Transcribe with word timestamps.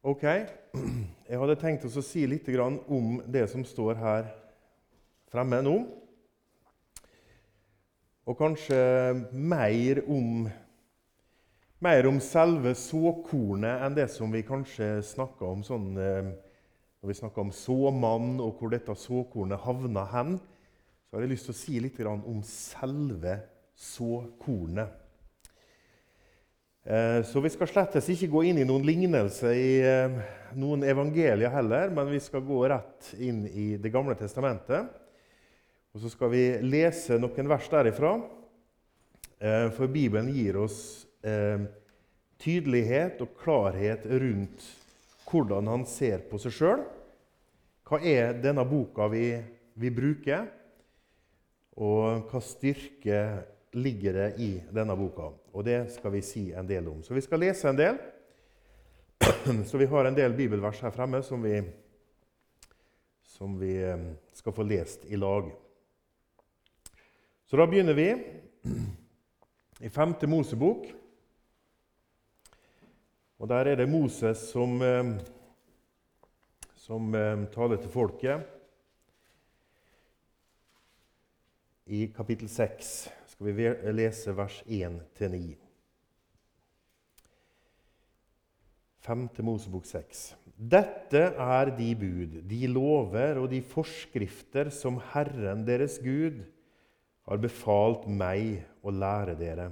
Ok, 0.00 0.22
jeg 0.24 1.36
hadde 1.36 1.54
tenkt 1.60 1.82
å 1.84 2.00
si 2.00 2.22
litt 2.24 2.46
om 2.88 3.18
det 3.28 3.42
som 3.52 3.60
står 3.68 3.98
her 4.00 4.30
fremme 5.28 5.58
nå. 5.60 5.74
Og 8.24 8.38
kanskje 8.38 8.78
mer 9.36 10.00
om, 10.08 10.46
mer 11.84 12.08
om 12.08 12.16
selve 12.24 12.72
såkornet 12.80 13.84
enn 13.84 13.98
det 13.98 14.08
som 14.14 14.32
vi 14.32 14.40
kanskje 14.40 15.02
snakka 15.04 15.44
om 15.52 15.66
sånn, 15.68 15.92
eh, 16.00 16.32
når 16.32 17.12
vi 17.12 17.20
snakka 17.20 17.44
om 17.44 17.52
såmann, 17.52 18.38
og 18.40 18.56
hvor 18.56 18.72
dette 18.72 18.96
såkornet 18.96 19.60
havna 19.66 20.06
hen. 20.14 20.38
Så 21.10 21.18
har 21.18 21.26
jeg 21.26 21.34
lyst 21.34 21.50
til 21.50 21.58
å 21.58 21.60
si 21.60 21.76
litt 21.84 22.00
om 22.08 22.40
selve 22.48 23.36
såkornet. 23.76 24.96
Eh, 26.84 27.22
så 27.24 27.40
vi 27.44 27.50
skal 27.52 27.68
slettes 27.68 28.06
ikke 28.08 28.30
gå 28.32 28.42
inn 28.48 28.62
i 28.62 28.64
noen 28.64 28.86
lignelse 28.88 29.50
i 29.52 29.72
eh, 29.84 30.14
noen 30.56 30.86
evangelier 30.88 31.52
heller, 31.52 31.92
men 31.92 32.08
vi 32.08 32.20
skal 32.24 32.40
gå 32.46 32.62
rett 32.72 33.10
inn 33.20 33.42
i 33.46 33.74
Det 33.76 33.92
gamle 33.92 34.16
testamentet. 34.16 34.88
Og 35.92 36.00
så 36.00 36.12
skal 36.12 36.32
vi 36.32 36.44
lese 36.64 37.18
noen 37.20 37.50
vers 37.50 37.68
derifra, 37.68 38.14
eh, 39.42 39.68
for 39.76 39.92
Bibelen 39.92 40.32
gir 40.32 40.62
oss 40.64 40.80
tydelighet 42.40 43.18
og 43.20 43.34
klarhet 43.36 44.06
rundt 44.08 44.62
hvordan 45.28 45.66
han 45.68 45.82
ser 45.84 46.22
på 46.30 46.38
seg 46.40 46.54
sjøl. 46.56 46.84
Hva 47.84 47.98
er 48.00 48.38
denne 48.40 48.64
boka 48.64 49.04
vi, 49.12 49.34
vi 49.76 49.90
bruker, 49.92 50.46
og 51.76 52.24
hva 52.30 52.40
styrke 52.40 53.20
ligger 53.72 54.12
det 54.12 54.34
i 54.38 54.50
denne 54.70 54.96
boka? 54.96 55.30
Og 55.52 55.64
det 55.64 55.92
skal 55.94 56.12
vi 56.14 56.22
si 56.22 56.50
en 56.52 56.66
del 56.66 56.88
om. 56.88 57.02
Så 57.02 57.14
vi 57.14 57.22
skal 57.24 57.42
lese 57.42 57.68
en 57.68 57.78
del. 57.78 57.98
Så 59.66 59.78
vi 59.78 59.86
har 59.86 60.04
en 60.04 60.16
del 60.16 60.34
bibelvers 60.34 60.80
her 60.80 60.90
fremme 60.94 61.22
som 61.22 61.42
vi, 61.42 61.60
som 63.22 63.58
vi 63.60 63.74
eh, 63.82 64.06
skal 64.32 64.52
få 64.56 64.64
lest 64.66 65.04
i 65.06 65.16
lag. 65.16 65.50
Så 67.46 67.58
da 67.58 67.66
begynner 67.66 67.94
vi 67.94 68.08
i 69.86 69.90
5. 69.90 70.14
Mosebok. 70.28 70.88
Og 73.40 73.48
Der 73.48 73.70
er 73.70 73.76
det 73.76 73.88
Moses 73.88 74.38
som, 74.50 74.82
eh, 74.82 75.14
som 76.76 77.14
eh, 77.14 77.46
taler 77.54 77.76
til 77.76 77.90
folket. 77.90 78.42
I 81.86 82.06
kapittel 82.16 82.48
6 82.48 83.19
skal 83.40 83.54
vi 83.56 83.92
lese 83.96 84.32
vers 84.36 84.62
1-9. 84.66 85.54
5. 89.00 89.28
Mosebok 89.38 89.86
6. 89.88 90.34
Dette 90.60 91.22
er 91.40 91.70
de 91.72 91.86
bud, 91.96 92.34
de 92.44 92.68
lover 92.68 93.40
og 93.40 93.48
de 93.48 93.62
forskrifter 93.64 94.68
som 94.68 94.98
Herren 95.14 95.64
deres 95.64 95.96
Gud 96.04 96.42
har 97.24 97.40
befalt 97.40 98.04
meg 98.12 98.60
å 98.84 98.92
lære 98.92 99.38
dere, 99.40 99.70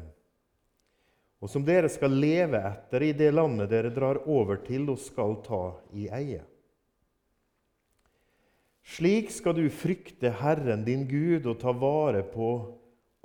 og 1.44 1.52
som 1.52 1.68
dere 1.68 1.92
skal 1.92 2.16
leve 2.16 2.64
etter 2.72 3.04
i 3.04 3.12
det 3.20 3.34
landet 3.36 3.68
dere 3.68 3.92
drar 3.92 4.24
over 4.24 4.64
til 4.64 4.88
og 4.94 5.04
skal 5.04 5.42
ta 5.44 5.62
i 5.92 6.08
eie. 6.08 6.40
Slik 8.96 9.28
skal 9.28 9.60
du 9.60 9.66
frykte 9.68 10.32
Herren 10.40 10.88
din 10.88 11.04
Gud 11.04 11.44
og 11.44 11.60
ta 11.60 11.76
vare 11.76 12.24
på 12.24 12.54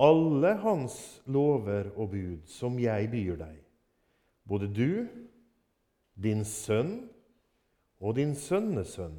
alle 0.02 0.56
hans 0.64 0.96
lover 1.30 1.92
og 1.94 2.14
bud 2.14 2.50
som 2.50 2.80
jeg 2.82 3.10
byr 3.12 3.38
deg, 3.44 3.60
både 4.50 4.70
du, 4.74 5.06
din 6.14 6.44
sønn 6.46 6.96
og 8.04 8.18
din 8.18 8.34
sønnesønn, 8.38 9.16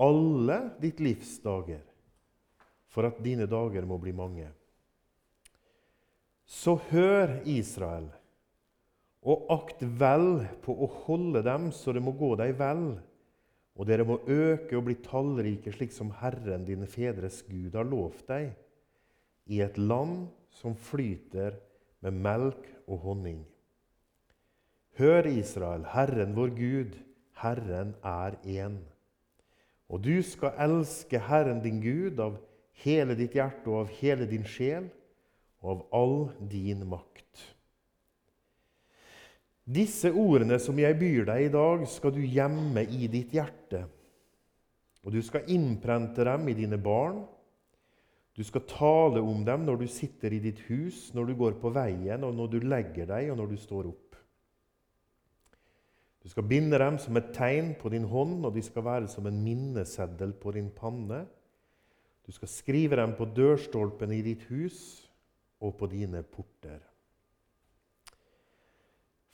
alle 0.00 0.58
ditt 0.80 1.00
livs 1.04 1.36
dager, 1.44 1.82
for 2.90 3.06
at 3.06 3.20
dine 3.22 3.46
dager 3.50 3.86
må 3.86 3.98
bli 4.00 4.14
mange. 4.16 4.48
Så 6.44 6.76
hør, 6.90 7.40
Israel, 7.48 8.08
og 9.24 9.46
akt 9.54 9.80
vel 9.80 10.44
på 10.64 10.74
å 10.74 10.88
holde 11.06 11.40
dem 11.46 11.70
så 11.72 11.94
det 11.94 12.02
må 12.04 12.12
gå 12.16 12.34
deg 12.40 12.56
vel, 12.58 12.96
og 13.74 13.88
dere 13.88 14.04
må 14.06 14.18
øke 14.30 14.76
og 14.76 14.84
bli 14.86 14.98
tallrike, 15.02 15.72
slik 15.74 15.94
som 15.94 16.12
Herren, 16.20 16.66
dine 16.66 16.86
fedres 16.90 17.40
Gud, 17.46 17.72
har 17.74 17.88
lovt 17.88 18.28
deg 18.30 18.52
i 19.50 19.60
et 19.64 19.76
land 19.78 20.28
som 20.54 20.76
flyter 20.76 21.58
med 22.04 22.16
melk 22.24 22.66
og 22.86 22.98
honning. 23.04 23.42
Hør, 24.98 25.26
Israel, 25.26 25.86
Herren 25.90 26.34
vår 26.36 26.52
Gud, 26.54 26.98
Herren 27.42 27.94
er 28.04 28.36
én. 28.44 28.78
Og 29.90 30.04
du 30.04 30.22
skal 30.22 30.54
elske 30.64 31.18
Herren 31.18 31.60
din 31.64 31.80
Gud 31.82 32.20
av 32.22 32.38
hele 32.84 33.16
ditt 33.18 33.34
hjerte 33.36 33.70
og 33.70 33.84
av 33.84 33.96
hele 33.98 34.28
din 34.30 34.46
sjel 34.46 34.86
og 35.64 35.70
av 35.74 35.82
all 35.98 36.16
din 36.50 36.84
makt. 36.88 37.42
Disse 39.64 40.10
ordene 40.12 40.58
som 40.60 40.76
jeg 40.78 40.96
byr 41.00 41.24
deg 41.30 41.46
i 41.46 41.52
dag, 41.52 41.84
skal 41.88 42.12
du 42.12 42.20
gjemme 42.20 42.84
i 42.84 43.08
ditt 43.08 43.32
hjerte. 43.32 43.86
Og 45.04 45.12
du 45.12 45.22
skal 45.24 45.48
innprente 45.52 46.24
dem 46.24 46.48
i 46.48 46.56
dine 46.56 46.78
barn 46.80 47.22
du 48.34 48.42
skal 48.42 48.64
tale 48.66 49.22
om 49.22 49.44
dem 49.46 49.62
når 49.66 49.84
du 49.84 49.86
sitter 49.90 50.34
i 50.34 50.40
ditt 50.42 50.64
hus, 50.66 51.12
når 51.14 51.30
du 51.30 51.36
går 51.38 51.58
på 51.62 51.70
veien, 51.74 52.24
og 52.26 52.34
når 52.34 52.50
du 52.50 52.58
legger 52.66 53.06
deg, 53.06 53.30
og 53.30 53.38
når 53.38 53.52
du 53.52 53.60
står 53.62 53.90
opp. 53.92 54.16
Du 56.24 56.30
skal 56.32 56.46
binde 56.48 56.78
dem 56.80 56.96
som 56.98 57.16
et 57.20 57.30
tegn 57.36 57.74
på 57.78 57.92
din 57.92 58.08
hånd, 58.08 58.40
og 58.48 58.56
de 58.56 58.62
skal 58.64 58.86
være 58.86 59.10
som 59.12 59.28
en 59.28 59.42
minneseddel 59.44 60.32
på 60.40 60.54
din 60.56 60.72
panne. 60.74 61.20
Du 62.24 62.32
skal 62.32 62.48
skrive 62.48 62.96
dem 62.96 63.12
på 63.14 63.28
dørstolpen 63.36 64.14
i 64.16 64.22
ditt 64.24 64.46
hus 64.48 65.04
og 65.60 65.76
på 65.78 65.86
dine 65.92 66.24
porter. 66.24 66.80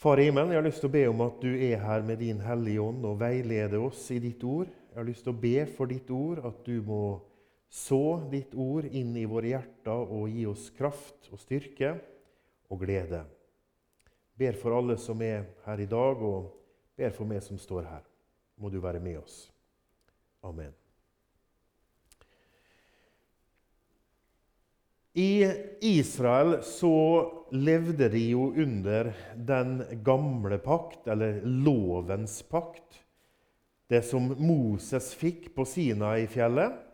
Far 0.01 0.19
i 0.19 0.27
himmelen, 0.27 0.51
jeg 0.51 0.61
har 0.61 0.67
lyst 0.67 0.81
til 0.83 0.91
å 0.91 0.97
be 0.97 1.07
om 1.09 1.23
at 1.25 1.41
du 1.41 1.51
er 1.53 1.81
her 1.85 2.05
med 2.05 2.21
din 2.25 2.41
Hellige 2.41 2.83
Ånd 2.83 3.05
og 3.07 3.19
veileder 3.21 3.83
oss 3.85 4.07
i 4.11 4.19
ditt 4.21 4.43
ord. 4.45 4.69
Jeg 4.91 4.97
har 4.97 5.09
lyst 5.09 5.27
til 5.27 5.35
å 5.35 5.41
be 5.41 5.67
for 5.71 5.93
ditt 5.93 6.09
ord, 6.11 6.41
at 6.49 6.63
du 6.67 6.81
må 6.83 7.03
så 7.71 8.19
ditt 8.31 8.55
ord 8.59 8.89
inn 8.91 9.15
i 9.17 9.29
våre 9.31 9.53
hjerter 9.53 10.11
og 10.11 10.31
gi 10.33 10.43
oss 10.51 10.67
kraft 10.75 11.31
og 11.31 11.39
styrke 11.39 11.95
og 12.71 12.83
glede. 12.83 13.23
Ber 14.35 14.59
for 14.59 14.75
alle 14.75 14.97
som 14.99 15.23
er 15.23 15.45
her 15.67 15.83
i 15.83 15.87
dag, 15.87 16.19
og 16.19 16.51
ber 16.99 17.15
for 17.15 17.29
meg 17.29 17.45
som 17.45 17.61
står 17.61 17.87
her. 17.87 18.05
Må 18.59 18.73
du 18.73 18.81
være 18.83 19.03
med 19.03 19.21
oss. 19.21 19.45
Amen. 20.43 20.73
I 25.13 25.45
Israel 25.85 26.61
så 26.65 26.95
levde 27.53 28.09
de 28.13 28.23
jo 28.31 28.51
under 28.57 29.13
den 29.35 29.81
gamle 30.07 30.59
pakt, 30.63 31.07
eller 31.11 31.43
lovens 31.45 32.41
pakt. 32.43 33.03
Det 33.91 34.05
som 34.07 34.31
Moses 34.39 35.11
fikk 35.19 35.51
på 35.57 35.67
Sinai-fjellet. 35.67 36.90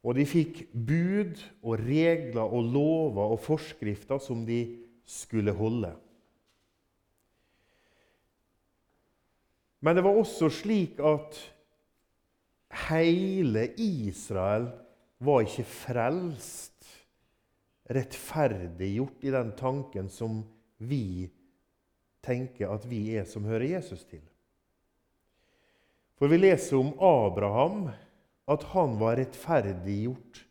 Og 0.00 0.16
de 0.16 0.24
fikk 0.24 0.62
bud 0.72 1.40
og 1.60 1.82
regler 1.82 2.44
og 2.44 2.70
lover 2.72 3.34
og 3.34 3.42
forskrifter 3.44 4.20
som 4.22 4.46
de 4.48 4.62
skulle 5.04 5.52
holde. 5.52 5.92
Men 9.80 9.96
det 9.96 10.04
var 10.04 10.16
også 10.20 10.50
slik 10.52 11.00
at 11.04 11.36
hele 12.88 13.66
Israel 13.80 14.68
var 15.20 15.44
ikke 15.44 15.66
frelst, 15.68 16.76
rettferdiggjort 17.90 19.24
i 19.26 19.32
den 19.34 19.52
tanken 19.58 20.08
som 20.12 20.44
vi 20.78 21.26
tenker 22.24 22.70
at 22.70 22.84
vi 22.88 23.16
er 23.18 23.26
som 23.26 23.48
hører 23.48 23.72
Jesus 23.74 24.04
til. 24.06 24.22
For 26.20 26.30
vi 26.30 26.38
leser 26.38 26.76
om 26.78 26.92
Abraham 27.00 27.88
at 28.50 28.64
han 28.72 28.96
var 29.00 29.18
rettferdiggjort 29.20 30.44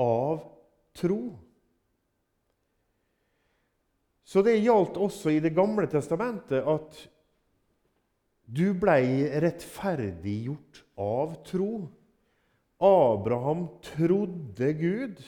av 0.00 0.44
tro. 0.96 1.22
Så 4.24 4.42
det 4.42 4.56
gjaldt 4.62 4.96
også 4.98 5.34
i 5.34 5.42
Det 5.44 5.52
gamle 5.54 5.86
testamentet 5.90 6.64
at 6.64 6.96
du 8.44 8.74
blei 8.76 9.28
rettferdiggjort 9.40 10.82
av 11.00 11.36
tro. 11.46 11.86
Abraham 12.84 13.68
trodde 13.84 14.72
Gud, 14.76 15.20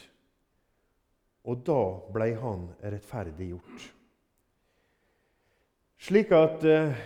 og 1.46 1.62
da 1.64 1.82
blei 2.12 2.32
han 2.36 2.66
rettferdiggjort. 2.82 3.86
Slik 6.06 6.34
at 6.36 6.64
eh, 6.68 6.98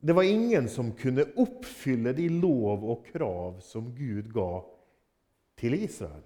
det 0.00 0.12
var 0.12 0.22
ingen 0.22 0.68
som 0.68 0.92
kunne 0.92 1.26
oppfylle 1.36 2.12
de 2.14 2.28
lov 2.28 2.84
og 2.86 3.06
krav 3.06 3.60
som 3.64 3.90
Gud 3.94 4.30
ga 4.32 4.62
til 5.58 5.74
Israel. 5.74 6.22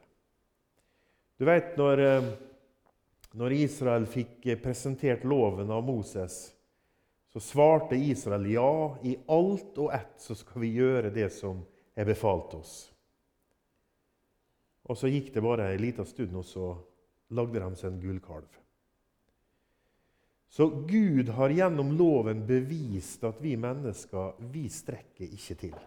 Du 1.40 1.46
vet 1.48 1.76
når, 1.80 1.98
eh, 1.98 2.32
når 3.32 3.52
Israel 3.56 4.06
fikk 4.06 4.44
presentert 4.62 5.24
loven 5.24 5.70
av 5.70 5.84
Moses, 5.84 6.52
Så 7.32 7.40
svarte 7.40 7.96
Israel 7.96 8.44
ja, 8.52 8.96
i 9.02 9.16
alt 9.26 9.78
og 9.80 9.94
ett 9.96 10.20
så 10.20 10.34
skal 10.36 10.60
vi 10.60 10.74
gjøre 10.76 11.08
det 11.14 11.30
som 11.32 11.62
er 11.96 12.04
befalt 12.04 12.52
oss. 12.58 12.72
Og 14.84 14.98
så 15.00 15.08
gikk 15.08 15.30
det 15.32 15.40
bare 15.40 15.70
en 15.72 15.80
liten 15.80 16.04
stund, 16.04 16.36
og 16.36 16.44
så 16.44 16.74
lagde 17.32 17.62
de 17.62 17.70
seg 17.80 17.88
en 17.88 18.02
gullkalv. 18.02 18.61
Så 20.52 20.66
Gud 20.68 21.30
har 21.32 21.50
gjennom 21.50 21.94
loven 21.96 22.42
bevist 22.44 23.22
at 23.24 23.38
vi 23.40 23.54
mennesker 23.56 24.34
vi 24.52 24.66
strekker 24.68 25.24
ikke 25.24 25.56
til. 25.62 25.78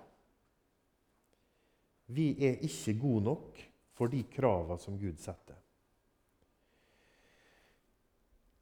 Vi 2.10 2.32
er 2.48 2.64
ikke 2.66 2.96
gode 2.98 3.28
nok 3.28 3.62
for 3.94 4.10
de 4.10 4.24
kravene 4.34 4.80
som 4.82 4.98
Gud 4.98 5.22
setter. 5.22 5.60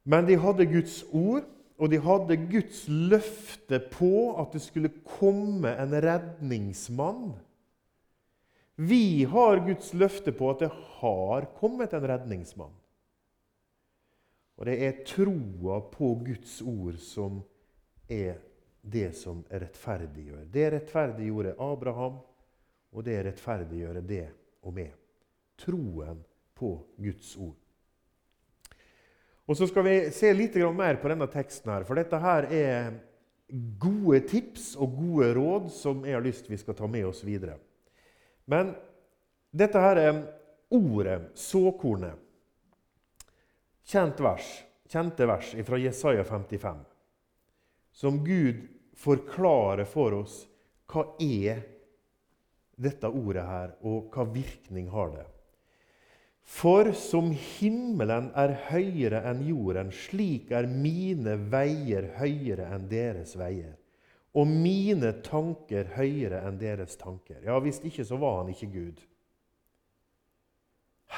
Men 0.04 0.28
de 0.28 0.36
hadde 0.36 0.68
Guds 0.68 1.00
ord, 1.16 1.48
og 1.80 1.90
de 1.90 2.04
hadde 2.04 2.40
Guds 2.52 2.84
løfte 2.92 3.80
på 3.96 4.14
at 4.44 4.52
det 4.52 4.62
skulle 4.68 4.92
komme 5.08 5.72
en 5.72 5.96
redningsmann. 6.04 7.32
Vi 8.76 9.24
har 9.24 9.64
Guds 9.64 9.94
løfte 9.96 10.36
på 10.36 10.52
at 10.52 10.68
det 10.68 10.74
har 11.00 11.48
kommet 11.56 11.96
en 11.96 12.12
redningsmann. 12.12 12.76
Og 14.60 14.68
det 14.70 14.76
er 14.86 15.00
troa 15.08 15.80
på 15.92 16.14
Guds 16.26 16.60
ord 16.62 17.00
som 17.02 17.42
er 18.12 18.38
det 18.84 19.14
som 19.18 19.42
rettferdiggjør. 19.50 20.46
Det 20.52 20.68
rettferdiggjorde 20.76 21.56
Abraham, 21.64 22.20
og 22.94 23.06
det 23.08 23.18
rettferdiggjør 23.26 24.02
det 24.06 24.28
og 24.64 24.76
meg. 24.76 24.94
Troen 25.60 26.20
på 26.58 26.76
Guds 27.02 27.34
ord. 27.38 27.58
Og 29.48 29.58
Så 29.58 29.68
skal 29.68 29.84
vi 29.84 29.96
se 30.16 30.30
litt 30.34 30.56
mer 30.72 31.02
på 31.02 31.10
denne 31.12 31.28
teksten, 31.28 31.72
her, 31.72 31.84
for 31.84 32.00
dette 32.00 32.20
her 32.20 32.48
er 32.48 32.94
gode 33.80 34.22
tips 34.30 34.74
og 34.80 34.96
gode 34.96 35.34
råd 35.36 35.68
som 35.74 36.06
jeg 36.08 36.16
har 36.16 36.24
lyst 36.24 36.50
vi 36.50 36.58
skal 36.58 36.78
ta 36.78 36.88
med 36.88 37.06
oss 37.10 37.24
videre. 37.28 37.58
Men 38.48 38.72
dette 39.52 39.80
her 39.80 40.00
er 40.00 40.22
ordet, 40.74 41.20
såkornet. 41.36 42.23
Kjent 43.84 44.20
vers, 44.24 44.48
kjente 44.88 45.28
vers 45.28 45.52
fra 45.68 45.78
Jesaja 45.78 46.24
55, 46.24 46.80
som 47.92 48.24
Gud 48.24 48.64
forklarer 48.96 49.86
for 49.90 50.16
oss 50.22 50.44
hva 50.88 51.04
er 51.22 51.64
dette 52.80 53.10
ordet 53.10 53.44
her, 53.46 53.76
og 53.86 54.14
hva 54.14 54.26
virkning 54.34 54.90
har 54.94 55.12
det. 55.14 55.26
For 56.44 56.92
som 56.98 57.32
himmelen 57.32 58.30
er 58.36 58.56
høyere 58.68 59.22
enn 59.30 59.46
jorden, 59.48 59.94
slik 59.96 60.52
er 60.52 60.68
mine 60.68 61.38
veier 61.52 62.10
høyere 62.20 62.68
enn 62.76 62.90
deres 62.92 63.38
veier. 63.40 63.78
Og 64.34 64.50
mine 64.50 65.14
tanker 65.24 65.92
høyere 65.96 66.42
enn 66.48 66.58
deres 66.60 66.98
tanker. 67.00 67.40
Ja, 67.46 67.60
Hvis 67.62 67.80
ikke, 67.86 68.04
så 68.04 68.18
var 68.18 68.42
han 68.42 68.52
ikke 68.52 68.72
Gud. 68.74 69.02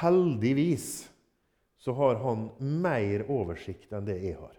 Heldigvis 0.01 1.07
så 1.85 1.93
har 1.93 2.15
han 2.15 2.47
mer 2.81 3.27
oversikt 3.29 3.91
enn 3.93 4.07
det 4.07 4.15
jeg 4.17 4.39
har. 4.39 4.55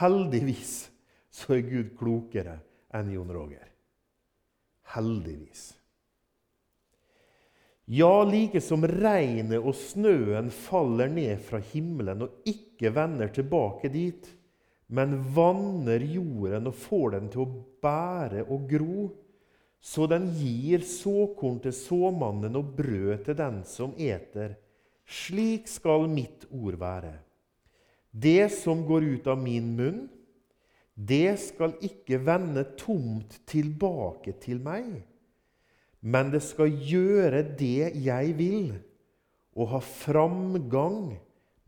Heldigvis 0.00 0.86
så 1.28 1.58
er 1.58 1.66
Gud 1.68 1.90
klokere 1.98 2.54
enn 2.96 3.10
Jon 3.12 3.34
Roger. 3.36 3.66
Heldigvis. 4.94 5.74
Ja, 7.84 8.24
like 8.24 8.64
som 8.64 8.88
regnet 8.88 9.60
og 9.60 9.76
snøen 9.76 10.48
faller 10.48 11.12
ned 11.12 11.36
fra 11.44 11.60
himmelen 11.74 12.24
og 12.24 12.48
ikke 12.48 12.96
vender 12.96 13.28
tilbake 13.36 13.92
dit, 13.92 14.24
men 14.88 15.18
vanner 15.36 16.00
jorden 16.00 16.72
og 16.72 16.80
får 16.80 17.18
den 17.18 17.32
til 17.34 17.44
å 17.44 17.52
bære 17.84 18.48
og 18.48 18.70
gro, 18.72 19.10
så 19.84 20.08
den 20.08 20.32
gir 20.40 20.80
såkorn 20.80 21.60
til 21.60 21.76
såmannen 21.76 22.56
og 22.56 22.72
brød 22.80 23.26
til 23.28 23.36
den 23.36 23.66
som 23.68 23.92
eter. 24.00 24.56
Slik 25.06 25.68
skal 25.70 26.08
mitt 26.10 26.48
ord 26.50 26.78
være. 26.80 27.14
Det 28.10 28.48
som 28.52 28.82
går 28.86 29.04
ut 29.16 29.26
av 29.30 29.38
min 29.38 29.74
munn, 29.76 30.06
det 30.96 31.36
skal 31.38 31.76
ikke 31.84 32.18
vende 32.24 32.64
tomt 32.80 33.36
tilbake 33.46 34.32
til 34.40 34.62
meg 34.64 35.04
men 36.06 36.30
det 36.30 36.42
skal 36.44 36.70
gjøre 36.70 37.42
det 37.58 37.90
jeg 38.04 38.34
vil, 38.38 38.74
og 39.56 39.70
ha 39.72 39.80
framgang 39.82 41.16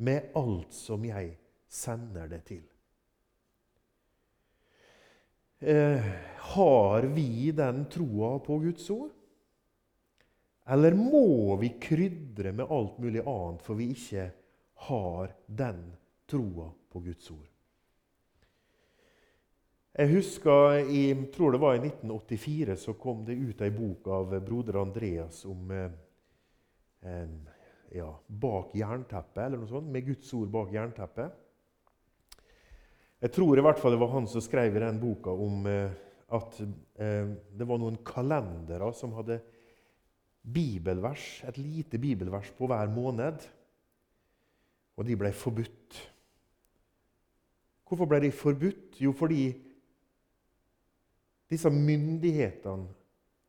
med 0.04 0.34
alt 0.38 0.74
som 0.76 1.04
jeg 1.08 1.32
sender 1.68 2.28
det 2.30 2.42
til. 2.46 2.64
Eh, 5.58 6.10
har 6.54 7.08
vi 7.16 7.50
den 7.50 7.86
troa 7.90 8.36
på 8.44 8.60
Guds 8.62 8.86
ord? 8.94 9.14
Eller 10.68 10.94
må 10.94 11.56
vi 11.56 11.70
krydre 11.80 12.52
med 12.52 12.70
alt 12.70 12.98
mulig 13.00 13.22
annet 13.24 13.62
for 13.64 13.78
vi 13.78 13.90
ikke 13.94 14.26
har 14.88 15.32
den 15.46 15.80
troa 16.28 16.68
på 16.92 17.00
Guds 17.06 17.30
ord? 17.32 17.46
Jeg 19.98 20.12
husker 20.12 20.84
i 20.94 21.02
tror 21.34 21.56
det 21.56 21.62
var 21.62 21.74
i 21.74 21.80
1984 21.82 22.76
så 22.78 22.94
kom 23.00 23.24
det 23.26 23.34
ut 23.34 23.62
ei 23.64 23.70
bok 23.74 24.06
av 24.14 24.36
broder 24.44 24.76
Andreas 24.78 25.40
om 25.48 25.72
eh, 25.74 25.88
ja, 27.90 28.10
'Bak 28.26 28.76
jernteppet', 28.76 29.42
eller 29.46 29.58
noe 29.58 29.70
sånt, 29.70 29.90
med 29.90 30.06
Guds 30.06 30.30
ord 30.36 30.52
bak 30.52 30.72
jernteppet. 30.72 31.44
Jeg 33.18 33.32
tror 33.34 33.58
i 33.58 33.64
hvert 33.64 33.80
fall 33.80 33.96
det 33.96 34.00
var 34.04 34.12
han 34.12 34.28
som 34.30 34.44
skrev 34.44 34.76
i 34.76 34.82
den 34.84 35.00
boka 35.02 35.32
om 35.34 35.66
eh, 35.66 35.96
at 36.36 36.60
eh, 36.60 37.32
det 37.58 37.66
var 37.66 37.80
noen 37.80 37.98
kalendere 38.06 38.92
som 38.94 39.16
hadde 39.16 39.40
bibelvers, 40.42 41.44
et 41.48 41.58
lite 41.58 41.98
bibelvers 41.98 42.50
på 42.56 42.66
hver 42.66 42.90
måned. 42.92 43.42
Og 44.96 45.06
de 45.06 45.16
ble 45.16 45.32
forbudt. 45.32 45.98
Hvorfor 47.88 48.08
ble 48.10 48.20
de 48.26 48.32
forbudt? 48.34 49.00
Jo, 49.00 49.12
fordi 49.16 49.52
disse 51.50 51.70
myndighetene, 51.70 52.88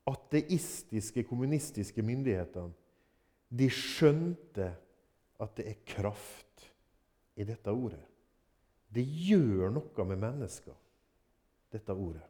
ateistiske, 0.07 1.23
kommunistiske 1.27 2.01
myndighetene, 2.01 2.71
de 3.49 3.67
skjønte 3.73 4.69
at 5.39 5.55
det 5.57 5.65
er 5.67 5.81
kraft 5.87 6.69
i 7.39 7.45
dette 7.47 7.71
ordet. 7.71 8.01
Det 8.89 9.03
gjør 9.03 9.69
noe 9.73 10.05
med 10.07 10.21
mennesker, 10.21 10.75
dette 11.73 11.93
ordet. 11.93 12.25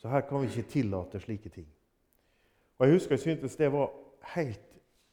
Så 0.00 0.10
her 0.10 0.24
kan 0.26 0.42
vi 0.42 0.48
ikke 0.50 0.70
tillate 0.70 1.20
slike 1.22 1.52
ting. 1.52 1.68
Og 2.82 2.88
Jeg 2.88 2.96
husker 2.96 3.14
jeg 3.14 3.22
syntes 3.22 3.54
det 3.56 3.68
var 3.70 3.92
helt 4.34 4.72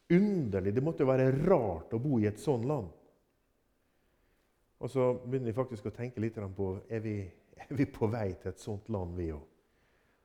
underlig. 0.10 0.72
Det 0.74 0.82
måtte 0.84 1.06
jo 1.06 1.12
være 1.12 1.30
rart 1.46 1.94
å 1.94 2.00
bo 2.02 2.18
i 2.18 2.26
et 2.26 2.40
sånt 2.42 2.66
land. 2.66 2.88
Og 4.82 4.90
så 4.90 5.12
begynner 5.22 5.52
jeg 5.52 5.58
faktisk 5.60 5.86
å 5.86 5.94
tenke 5.94 6.24
litt 6.24 6.40
på 6.58 6.72
er 6.90 7.04
vi 7.04 7.20
er 7.60 7.76
vi 7.78 7.86
på 7.86 8.08
vei 8.10 8.32
til 8.40 8.50
et 8.50 8.62
sånt 8.62 8.90
land, 8.90 9.14
vi 9.18 9.30
òg. 9.36 9.46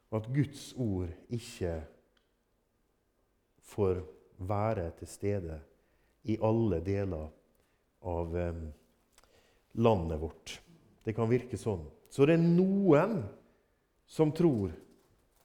Og 0.09 0.19
at 0.21 0.29
Guds 0.33 0.63
ord 0.81 1.11
ikke 1.35 1.75
får 3.75 4.01
være 4.49 4.87
til 5.01 5.11
stede 5.11 5.59
i 6.31 6.39
alle 6.41 6.79
deler 6.87 7.27
av 8.09 8.39
landet 9.75 10.23
vårt. 10.23 10.55
Det 11.05 11.13
kan 11.17 11.29
virke 11.29 11.59
sånn. 11.61 11.83
Så 12.09 12.25
det 12.25 12.39
er 12.39 12.47
noen 12.47 13.19
som 14.07 14.33
tror 14.33 14.73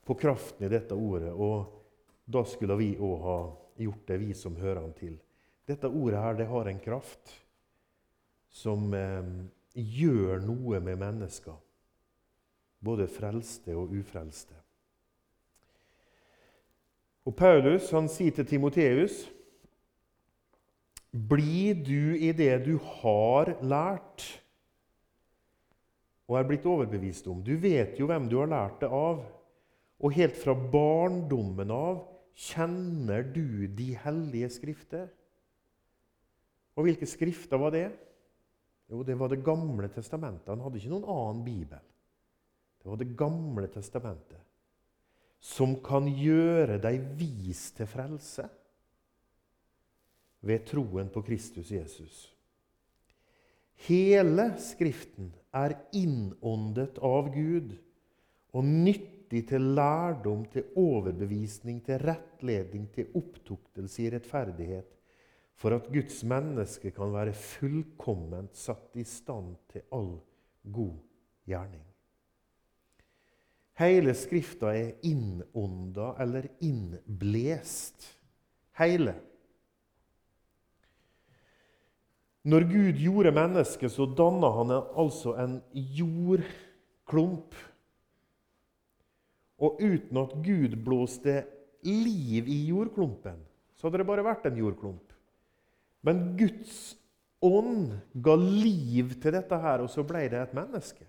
på 0.05 0.15
kraften 0.15 0.67
i 0.67 0.71
dette 0.71 0.95
ordet, 0.95 1.33
og 1.33 1.78
da 2.29 2.43
skulle 2.45 2.77
vi 2.77 2.91
òg 2.97 3.23
ha 3.25 3.39
gjort 3.79 4.05
det, 4.07 4.19
vi 4.21 4.33
som 4.37 4.57
hører 4.59 4.83
han 4.83 4.93
til. 4.97 5.15
Dette 5.69 5.89
ordet 5.89 6.21
her, 6.21 6.37
det 6.37 6.49
har 6.49 6.69
en 6.69 6.81
kraft 6.83 7.33
som 8.49 8.93
eh, 8.93 9.33
gjør 9.73 10.45
noe 10.45 10.81
med 10.83 11.01
mennesker 11.01 11.57
både 12.79 13.07
frelste 13.11 13.75
og 13.75 13.91
ufrelste. 13.99 14.55
Og 17.27 17.35
Paulus 17.37 17.89
han 17.93 18.07
sier 18.09 18.33
til 18.33 18.47
Timoteus.: 18.47 19.25
Bli 21.09 21.73
du 21.73 22.15
i 22.15 22.31
det 22.37 22.53
du 22.65 22.77
har 23.01 23.55
lært 23.65 24.25
og 26.29 26.37
er 26.37 26.45
blitt 26.45 26.65
overbevist 26.69 27.27
om. 27.27 27.41
Du 27.41 27.55
vet 27.57 27.97
jo 27.99 28.05
hvem 28.09 28.27
du 28.29 28.37
har 28.37 28.49
lært 28.49 28.83
det 28.83 28.89
av. 28.93 29.23
Og 29.99 30.13
helt 30.15 30.37
fra 30.37 30.53
barndommen 30.53 31.71
av 31.73 32.03
kjenner 32.37 33.23
du 33.23 33.67
de 33.67 33.93
hellige 34.03 34.49
skrifter. 34.53 35.09
Og 36.77 36.87
hvilke 36.87 37.07
skrifter 37.09 37.59
var 37.59 37.73
det? 37.75 37.87
Jo, 38.89 39.03
det 39.03 39.19
var 39.19 39.29
Det 39.29 39.43
gamle 39.43 39.87
testamentet. 39.87 40.47
Han 40.47 40.61
hadde 40.61 40.79
ikke 40.79 40.93
noen 40.93 41.09
annen 41.09 41.43
bibel. 41.45 41.81
Det 42.79 42.89
var 42.89 42.97
Det 42.97 43.17
gamle 43.17 43.67
testamentet. 43.67 44.39
Som 45.39 45.77
kan 45.83 46.07
gjøre 46.07 46.79
deg 46.81 46.99
vis 47.19 47.71
til 47.71 47.87
frelse 47.87 48.47
ved 50.41 50.65
troen 50.67 51.09
på 51.11 51.21
Kristus 51.21 51.71
Jesus. 51.71 52.27
Hele 53.87 54.51
Skriften 54.59 55.31
er 55.55 55.77
innåndet 55.95 56.99
av 56.99 57.31
Gud 57.31 57.77
og 58.51 58.65
nyttig 58.65 59.18
til 59.29 59.61
lærdom, 59.77 60.45
til 60.49 60.71
overbevisning, 60.75 61.83
til 61.85 62.01
rettledning, 62.01 62.87
til 62.93 63.11
opptuktelse 63.15 64.03
i 64.03 64.09
rettferdighet, 64.15 64.89
for 65.59 65.75
at 65.75 65.91
Guds 65.93 66.23
menneske 66.23 66.91
kan 66.95 67.13
være 67.13 67.35
fullkomment 67.35 68.57
satt 68.57 68.97
i 68.97 69.05
stand 69.05 69.53
til 69.69 69.85
all 69.93 70.15
god 70.73 70.97
gjerning. 71.45 71.83
Hele 73.79 74.11
Skrifta 74.17 74.73
er 74.75 74.97
innånda 75.07 76.13
eller 76.19 76.49
innblest. 76.65 78.09
Hele. 78.79 79.13
Når 82.43 82.65
Gud 82.67 82.99
gjorde 82.99 83.31
mennesket, 83.35 83.91
så 83.91 84.07
danna 84.17 84.49
han 84.57 84.71
altså 84.75 85.35
en 85.39 85.59
jordklump. 85.73 87.55
Og 89.59 89.81
uten 89.81 90.21
at 90.21 90.33
Gud 90.43 90.77
blåste 90.85 91.43
liv 91.83 92.47
i 92.47 92.59
jordklumpen, 92.69 93.39
så 93.75 93.87
hadde 93.87 94.01
det 94.01 94.07
bare 94.07 94.25
vært 94.25 94.47
en 94.49 94.59
jordklump. 94.59 95.13
Men 96.07 96.33
Guds 96.39 96.95
ånd 97.43 97.93
ga 98.23 98.35
liv 98.39 99.15
til 99.19 99.35
dette 99.35 99.59
her, 99.59 99.83
og 99.83 99.91
så 99.91 100.03
ble 100.07 100.25
det 100.31 100.39
et 100.41 100.55
menneske. 100.55 101.07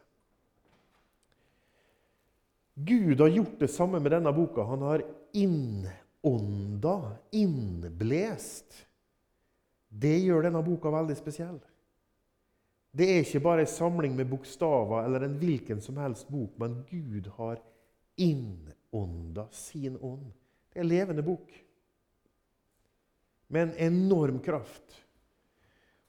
Gud 2.80 3.20
har 3.20 3.34
gjort 3.34 3.58
det 3.60 3.70
samme 3.70 4.00
med 4.02 4.14
denne 4.14 4.32
boka. 4.34 4.64
Han 4.66 4.86
har 4.86 5.02
innånda, 5.36 6.96
innblest 7.36 8.86
det 9.90 10.20
gjør 10.22 10.46
denne 10.46 10.62
boka 10.62 10.90
veldig 10.94 11.16
spesiell. 11.18 11.58
Det 12.94 13.06
er 13.10 13.24
ikke 13.24 13.42
bare 13.42 13.64
en 13.64 13.70
samling 13.70 14.14
med 14.18 14.28
bokstaver 14.30 15.04
eller 15.04 15.26
en 15.26 15.36
hvilken 15.38 15.82
som 15.82 15.98
helst 16.02 16.30
bok, 16.30 16.54
men 16.58 16.80
Gud 16.90 17.26
har 17.36 17.60
innånda 18.20 19.48
sin 19.54 19.96
ånd. 19.96 20.30
Det 20.70 20.78
er 20.78 20.84
en 20.84 20.92
levende 20.92 21.24
bok 21.26 21.50
med 23.50 23.62
en 23.62 23.74
enorm 23.92 24.38
kraft. 24.38 24.94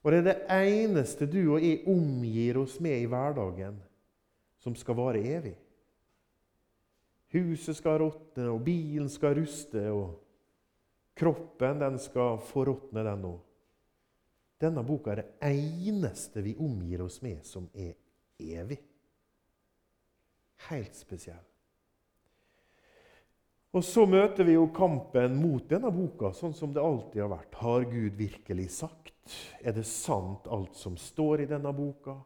Og 0.01 0.11
det 0.11 0.19
er 0.19 0.27
det 0.27 0.37
eneste 0.53 1.25
du 1.29 1.39
og 1.55 1.61
jeg 1.61 1.83
omgir 1.89 2.59
oss 2.61 2.79
med 2.81 3.01
i 3.01 3.09
hverdagen, 3.09 3.79
som 4.61 4.75
skal 4.77 4.97
vare 4.97 5.21
evig. 5.25 5.55
Huset 7.33 7.77
skal 7.77 8.01
råtne, 8.01 8.49
og 8.51 8.61
bilen 8.65 9.09
skal 9.09 9.37
ruste, 9.39 9.85
og 9.89 10.19
kroppen 11.17 11.79
den 11.81 11.99
skal 12.01 12.41
forråtne, 12.51 13.05
den 13.07 13.29
òg. 13.29 13.39
Denne 14.61 14.83
boka 14.85 15.13
er 15.13 15.23
det 15.23 15.53
eneste 15.87 16.43
vi 16.45 16.53
omgir 16.61 17.01
oss 17.01 17.21
med 17.25 17.41
som 17.47 17.69
er 17.73 17.95
evig. 18.37 18.77
Helt 20.69 20.97
spesiell. 20.97 21.50
Og 23.71 23.83
så 23.87 24.03
møter 24.03 24.43
vi 24.43 24.57
jo 24.57 24.65
kampen 24.75 25.37
mot 25.39 25.63
denne 25.69 25.93
boka, 25.95 26.33
sånn 26.35 26.51
som 26.55 26.73
det 26.75 26.83
alltid 26.83 27.21
har 27.23 27.29
vært. 27.31 27.53
Har 27.61 27.85
Gud 27.87 28.17
virkelig 28.19 28.67
sagt? 28.75 29.35
Er 29.63 29.77
det 29.77 29.85
sant, 29.87 30.47
alt 30.51 30.75
som 30.75 30.97
står 30.99 31.45
i 31.45 31.47
denne 31.47 31.71
boka? 31.75 32.17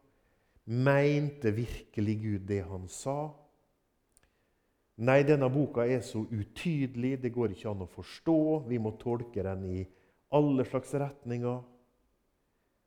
Mente 0.65 1.51
virkelig 1.53 2.15
Gud 2.23 2.47
det 2.49 2.63
han 2.65 2.87
sa? 2.89 3.29
Nei, 5.05 5.19
denne 5.27 5.51
boka 5.53 5.83
er 5.85 6.01
så 6.07 6.23
utydelig, 6.23 7.19
det 7.21 7.33
går 7.35 7.53
ikke 7.53 7.69
an 7.69 7.83
å 7.85 7.91
forstå. 7.93 8.37
Vi 8.71 8.79
må 8.81 8.95
tolke 8.97 9.43
den 9.45 9.67
i 9.69 9.83
alle 10.33 10.65
slags 10.65 10.95
retninger. 10.97 11.59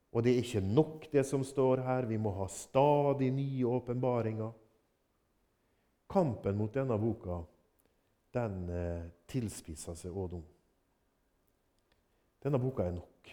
Og 0.08 0.24
det 0.24 0.32
er 0.32 0.40
ikke 0.42 0.64
nok, 0.64 1.06
det 1.12 1.22
som 1.28 1.44
står 1.46 1.84
her. 1.84 2.08
Vi 2.10 2.18
må 2.18 2.32
ha 2.40 2.48
stadig 2.50 3.28
nye 3.36 3.70
åpenbaringer. 3.70 4.50
Kampen 6.10 6.58
mot 6.58 6.74
denne 6.74 6.98
boka 6.98 7.38
den 8.34 8.68
eh, 8.70 9.04
tilspisser 9.30 9.96
seg 9.98 10.14
òg 10.14 10.34
nå. 10.36 10.42
Denne 12.44 12.60
boka 12.62 12.86
er 12.86 12.94
nok. 12.94 13.32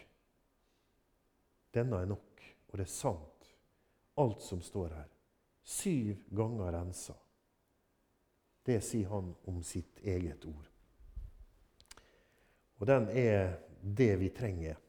Denne 1.75 1.99
er 2.01 2.09
nok, 2.09 2.45
og 2.71 2.79
det 2.79 2.85
er 2.85 2.93
sant, 2.93 3.51
alt 4.21 4.41
som 4.41 4.63
står 4.63 4.95
her. 4.95 5.11
Syv 5.65 6.23
ganger 6.35 6.71
rensa. 6.73 7.15
Det 8.65 8.79
sier 8.81 9.11
han 9.11 9.33
om 9.49 9.59
sitt 9.65 9.99
eget 10.01 10.45
ord. 10.49 10.71
Og 12.79 12.87
den 12.89 13.09
er 13.11 13.59
det 13.81 14.13
vi 14.19 14.31
trenger 14.33 14.79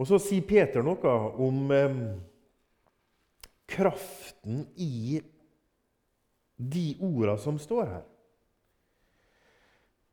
og 0.00 0.08
så 0.08 0.16
sier 0.22 0.46
Peter 0.48 0.84
noe 0.84 1.12
om 1.44 1.72
eh, 1.76 1.96
kraften 3.68 4.62
i 4.80 5.20
de 6.60 6.94
orda 7.00 7.36
som 7.40 7.58
står 7.60 7.86
her. 7.88 8.06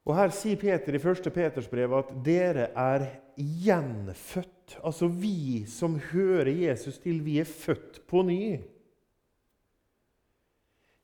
Og 0.08 0.16
Her 0.16 0.32
sier 0.32 0.60
Peter 0.60 0.96
i 0.96 1.02
1. 1.02 1.28
Peters 1.36 1.68
brev 1.68 1.92
at 1.98 2.14
dere 2.24 2.70
er 2.72 3.10
gjenfødt. 3.36 4.78
Altså 4.80 5.10
vi 5.12 5.66
som 5.68 5.98
hører 6.14 6.48
Jesus 6.48 7.02
til, 7.04 7.20
vi 7.26 7.42
er 7.42 7.50
født 7.50 8.00
på 8.08 8.24
ny. 8.24 8.62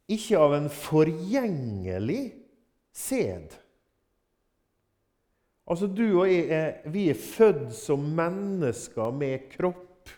Ikke 0.08 0.40
av 0.40 0.56
en 0.56 0.72
forgjengelig 0.72 2.24
sæd 2.94 3.60
Altså, 5.64 5.88
Du 5.88 6.20
og 6.20 6.28
jeg 6.28 6.50
er, 6.52 6.90
vi 6.92 7.08
er 7.10 7.16
født 7.16 7.72
som 7.76 8.02
mennesker 8.16 9.14
med 9.16 9.46
kropp 9.54 10.12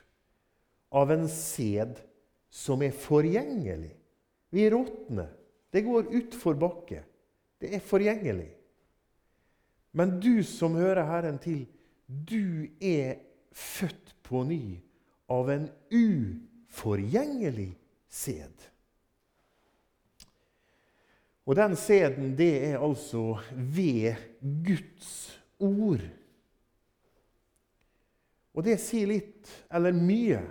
av 0.96 1.12
en 1.14 1.28
sæd 1.30 2.00
som 2.50 2.82
er 2.82 2.96
forgjengelig. 2.96 3.94
Vi 4.50 4.70
råtner. 4.70 5.32
Det 5.72 5.82
går 5.82 6.12
utfor 6.16 6.56
bakke. 6.60 7.04
Det 7.60 7.74
er 7.76 7.84
forgjengelig. 7.84 8.52
Men 9.96 10.18
du 10.20 10.44
som 10.44 10.76
hører 10.76 11.08
Herren 11.08 11.40
til, 11.40 11.66
du 12.06 12.68
er 12.84 13.18
født 13.56 14.14
på 14.24 14.44
ny 14.48 14.78
av 15.32 15.50
en 15.50 15.70
uforgjengelig 15.90 17.72
sæd. 18.12 18.68
Og 21.46 21.56
den 21.56 21.76
sæden, 21.78 22.34
det 22.38 22.52
er 22.72 22.84
altså 22.84 23.38
ved 23.52 24.16
Guds 24.66 25.10
ord. 25.60 26.04
Og 28.56 28.64
det 28.66 28.80
sier 28.82 29.10
litt, 29.12 29.50
eller 29.70 29.96
mye, 29.96 30.42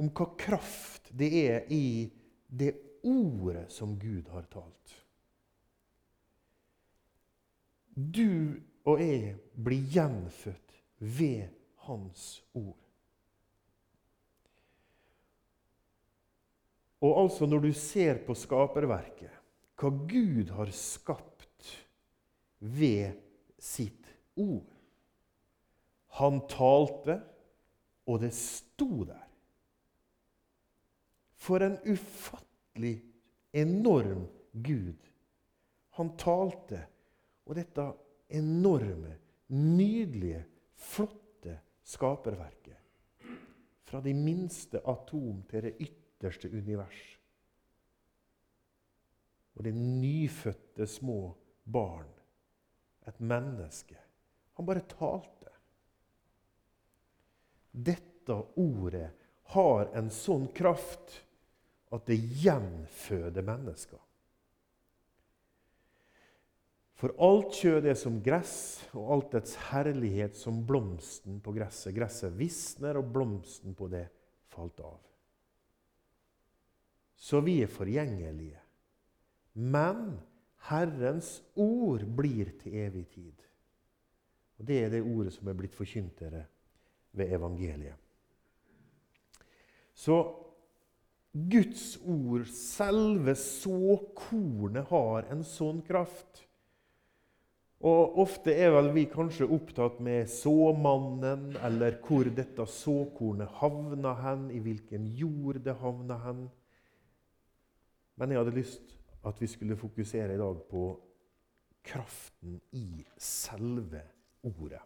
om 0.00 0.08
hva 0.16 0.26
kraft 0.40 1.12
det 1.16 1.30
er 1.44 1.68
i 1.72 2.08
det 2.48 2.72
ordet 3.02 3.68
som 3.72 3.98
Gud 3.98 4.28
har 4.32 4.46
talt. 4.52 4.96
Du 7.94 8.60
og 8.88 9.00
jeg 9.02 9.34
blir 9.54 9.88
gjenfødt 9.92 10.76
ved 10.98 11.48
Hans 11.86 12.42
ord. 12.54 12.76
Og 17.00 17.22
altså, 17.22 17.46
når 17.48 17.64
du 17.64 17.72
ser 17.72 18.20
på 18.26 18.36
skaperverket 18.36 19.36
hva 19.80 19.88
Gud 19.88 20.50
har 20.52 20.68
skapt 20.76 21.70
ved 22.60 23.16
sitt 23.58 24.08
ord. 24.36 24.68
Han 26.20 26.42
talte, 26.50 27.16
og 28.04 28.20
det 28.20 28.32
sto 28.36 29.04
der. 29.08 29.26
For 31.40 31.64
en 31.64 31.78
ufattelig, 31.88 32.49
enorm 33.52 34.26
Gud. 34.52 35.08
Han 35.98 36.14
talte, 36.16 36.82
og 37.46 37.56
dette 37.58 37.86
enorme, 38.28 39.14
nydelige, 39.54 40.44
flotte 40.74 41.56
skaperverket. 41.82 42.76
Fra 43.90 44.00
de 44.04 44.14
minste 44.14 44.82
atom 44.86 45.42
til 45.50 45.66
det 45.66 45.74
ytterste 45.82 46.50
univers 46.50 47.00
og 49.60 49.64
det 49.64 49.74
nyfødte 49.76 50.86
små 50.86 51.36
barn. 51.64 52.08
Et 53.08 53.20
menneske. 53.20 53.96
Han 54.56 54.66
bare 54.66 54.80
talte. 54.88 55.50
Dette 57.70 58.38
ordet 58.56 59.10
har 59.52 59.90
en 59.92 60.08
sånn 60.08 60.46
kraft 60.56 61.18
at 61.90 62.06
det 62.06 62.18
gjenføder 62.42 63.44
mennesker. 63.46 63.98
For 67.00 67.16
alt 67.16 67.54
kjød 67.56 67.86
er 67.88 67.96
som 67.96 68.18
gress, 68.20 68.54
og 68.92 69.12
alt 69.14 69.36
dets 69.38 69.54
herlighet 69.70 70.36
som 70.36 70.58
blomsten 70.68 71.38
på 71.40 71.54
gresset. 71.56 71.94
Gresset 71.96 72.34
visner, 72.36 72.98
og 73.00 73.08
blomsten 73.14 73.74
på 73.74 73.88
det 73.88 74.04
falt 74.52 74.82
av. 74.84 74.98
Så 77.16 77.40
vi 77.44 77.62
er 77.64 77.72
forgjengelige. 77.72 78.60
Men 79.60 80.18
Herrens 80.68 81.38
ord 81.56 82.04
blir 82.16 82.52
til 82.60 82.76
evig 82.84 83.06
tid. 83.14 83.46
Og 84.60 84.66
Det 84.68 84.84
er 84.84 84.92
det 84.92 85.00
ordet 85.00 85.32
som 85.32 85.48
er 85.48 85.56
blitt 85.56 85.74
forkynt 85.74 86.20
dere 86.20 86.44
ved 87.16 87.32
evangeliet. 87.32 87.96
Så 89.96 90.20
Guds 91.32 91.94
ord, 92.02 92.48
selve 92.50 93.36
såkornet, 93.38 94.88
har 94.90 95.28
en 95.30 95.44
sånn 95.46 95.78
kraft. 95.86 96.46
Og 97.86 98.18
Ofte 98.20 98.52
er 98.52 98.74
vel 98.74 98.90
vi 98.92 99.06
kanskje 99.08 99.46
opptatt 99.48 100.02
med 100.04 100.28
såmannen, 100.28 101.54
eller 101.64 102.00
hvor 102.04 102.28
dette 102.34 102.66
såkornet 102.68 103.60
havna 103.60 104.16
hen, 104.20 104.48
i 104.50 104.58
hvilken 104.60 105.06
jord 105.16 105.62
det 105.64 105.78
havna 105.80 106.18
hen. 106.26 106.42
Men 108.20 108.34
jeg 108.34 108.42
hadde 108.42 108.58
lyst 108.58 108.98
at 109.24 109.40
vi 109.40 109.48
skulle 109.48 109.78
fokusere 109.80 110.34
i 110.34 110.40
dag 110.40 110.60
på 110.68 110.84
kraften 111.86 112.58
i 112.76 113.06
selve 113.16 114.02
ordet. 114.44 114.82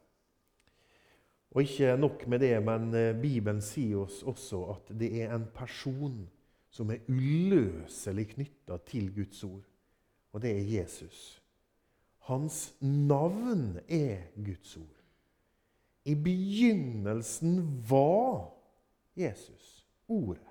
Og 1.55 1.63
ikke 1.63 1.97
nok 1.97 2.27
med 2.27 2.43
det, 2.43 2.55
men 2.67 2.89
eh, 2.99 3.13
Bibelen 3.15 3.61
sier 3.63 4.03
oss 4.03 4.23
også 4.27 4.65
at 4.73 4.91
det 4.99 5.13
er 5.23 5.35
en 5.37 5.47
person 5.55 6.25
som 6.75 6.91
er 6.91 7.05
uløselig 7.07 8.27
knytta 8.33 8.81
til 8.91 9.13
Guds 9.15 9.45
ord, 9.47 9.63
og 10.35 10.43
det 10.43 10.51
er 10.51 10.81
Jesus. 10.81 11.39
Hans 12.27 12.75
navn 12.81 13.79
er 13.87 14.33
Guds 14.35 14.77
ord. 14.77 15.05
I 16.05 16.15
begynnelsen 16.15 17.85
var 17.89 18.51
Jesus 19.17 19.87
ordet. 20.09 20.43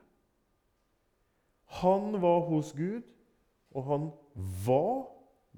Han 1.83 2.21
var 2.21 2.39
hos 2.47 2.71
Gud, 2.73 3.01
og 3.71 3.83
han 3.83 4.09
var 4.65 5.03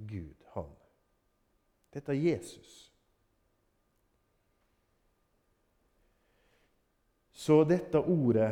Gud, 0.09 0.35
han. 0.53 0.73
Dette 1.93 2.11
er 2.11 2.33
Jesus. 2.33 2.94
Så 7.45 7.59
dette 7.69 7.99
ordet 7.99 8.49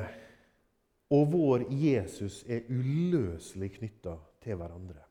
og 1.13 1.31
vår 1.31 1.63
Jesus 1.73 2.43
er 2.45 2.67
uløselig 2.69 3.71
knytta 3.79 4.13
til 4.43 4.59
hverandre. 4.59 5.01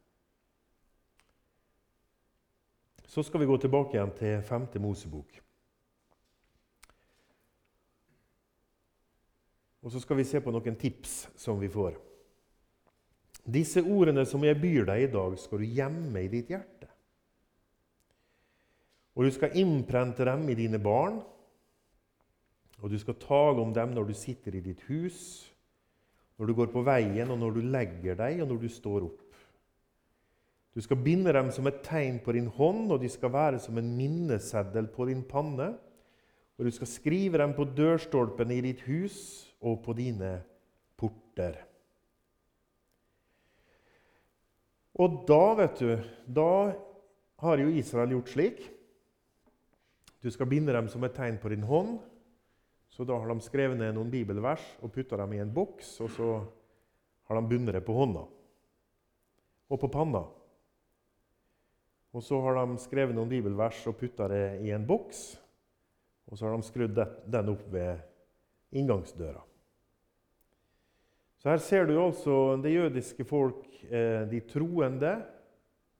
Så 3.10 3.24
skal 3.26 3.42
vi 3.42 3.48
gå 3.50 3.56
tilbake 3.58 3.96
igjen 3.96 4.12
til 4.20 4.44
5. 4.46 4.68
Mosebok. 4.84 5.40
Og 9.82 9.90
så 9.90 10.00
skal 10.04 10.20
vi 10.20 10.28
se 10.30 10.38
på 10.40 10.54
noen 10.54 10.78
tips 10.78 11.16
som 11.34 11.58
vi 11.58 11.70
får. 11.72 11.98
Disse 13.42 13.82
ordene 13.82 14.22
som 14.30 14.46
jeg 14.46 14.60
byr 14.62 14.86
deg 14.92 15.08
i 15.08 15.10
dag, 15.10 15.34
skal 15.42 15.58
du 15.58 15.66
gjemme 15.66 16.22
i 16.22 16.30
ditt 16.30 16.54
hjerte. 16.54 16.86
Og 19.18 19.26
du 19.26 19.34
skal 19.34 19.58
innprente 19.58 20.24
dem 20.30 20.46
i 20.48 20.56
dine 20.56 20.78
barn 20.78 21.18
og 22.82 22.90
du 22.90 22.98
skal 22.98 23.18
tale 23.22 23.62
om 23.62 23.72
dem 23.74 23.94
når 23.94 24.10
du 24.10 24.14
sitter 24.18 24.56
i 24.58 24.62
ditt 24.64 24.82
hus, 24.88 25.18
når 26.38 26.50
du 26.50 26.54
går 26.58 26.72
på 26.74 26.82
veien, 26.82 27.30
og 27.30 27.38
når 27.38 27.54
du 27.54 27.60
legger 27.70 28.18
deg, 28.18 28.40
og 28.42 28.50
når 28.50 28.64
du 28.64 28.68
står 28.72 29.06
opp. 29.06 29.20
Du 30.74 30.80
skal 30.82 30.98
binde 31.04 31.32
dem 31.36 31.52
som 31.54 31.68
et 31.68 31.82
tegn 31.84 32.18
på 32.24 32.34
din 32.34 32.48
hånd, 32.50 32.88
og 32.90 33.02
de 33.02 33.10
skal 33.12 33.30
være 33.30 33.60
som 33.62 33.78
en 33.78 33.90
minneseddel 33.96 34.88
på 34.90 35.06
din 35.06 35.22
panne. 35.28 35.68
Og 36.58 36.66
du 36.66 36.72
skal 36.74 36.88
skrive 36.88 37.38
dem 37.38 37.52
på 37.54 37.68
dørstolpene 37.76 38.56
i 38.56 38.64
ditt 38.64 38.82
hus 38.88 39.18
og 39.60 39.82
på 39.84 39.94
dine 39.96 40.38
porter. 40.98 41.60
Og 44.98 45.22
da, 45.28 45.42
vet 45.60 45.78
du, 45.80 45.92
da 46.26 46.52
har 47.44 47.60
jo 47.60 47.72
Israel 47.76 48.16
gjort 48.16 48.32
slik. 48.32 48.64
Du 50.22 50.30
skal 50.30 50.48
binde 50.48 50.74
dem 50.74 50.88
som 50.88 51.04
et 51.04 51.14
tegn 51.16 51.38
på 51.42 51.52
din 51.52 51.64
hånd, 51.66 51.98
så 52.92 53.06
da 53.08 53.16
har 53.16 53.30
de 53.32 53.40
skrevet 53.40 53.78
ned 53.80 53.94
noen 53.96 54.10
bibelvers 54.12 54.64
og 54.84 54.92
putta 54.92 55.16
dem 55.16 55.32
i 55.32 55.40
en 55.40 55.52
boks, 55.54 55.94
og 56.04 56.10
så 56.12 56.28
har 57.28 57.38
de 57.38 57.48
bundet 57.48 57.78
det 57.78 57.84
på 57.86 57.96
hånda 57.96 58.26
og 59.72 59.80
på 59.80 59.88
panna. 59.88 60.26
Og 62.12 62.20
så 62.20 62.36
har 62.44 62.58
de 62.58 62.76
skrevet 62.82 63.16
noen 63.16 63.30
bibelvers 63.30 63.78
og 63.88 63.96
putta 63.96 64.28
det 64.28 64.44
i 64.66 64.74
en 64.76 64.84
boks, 64.84 65.22
og 66.28 66.36
så 66.36 66.46
har 66.46 66.58
de 66.58 66.68
skrudd 66.68 67.00
den 67.32 67.48
opp 67.54 67.64
ved 67.72 68.04
inngangsdøra. 68.76 69.40
Så 71.40 71.50
her 71.50 71.62
ser 71.64 71.88
du 71.88 71.96
altså 71.98 72.58
det 72.62 72.74
jødiske 72.76 73.24
folk, 73.26 73.64
eh, 73.88 74.28
de 74.30 74.42
troende, 74.46 75.16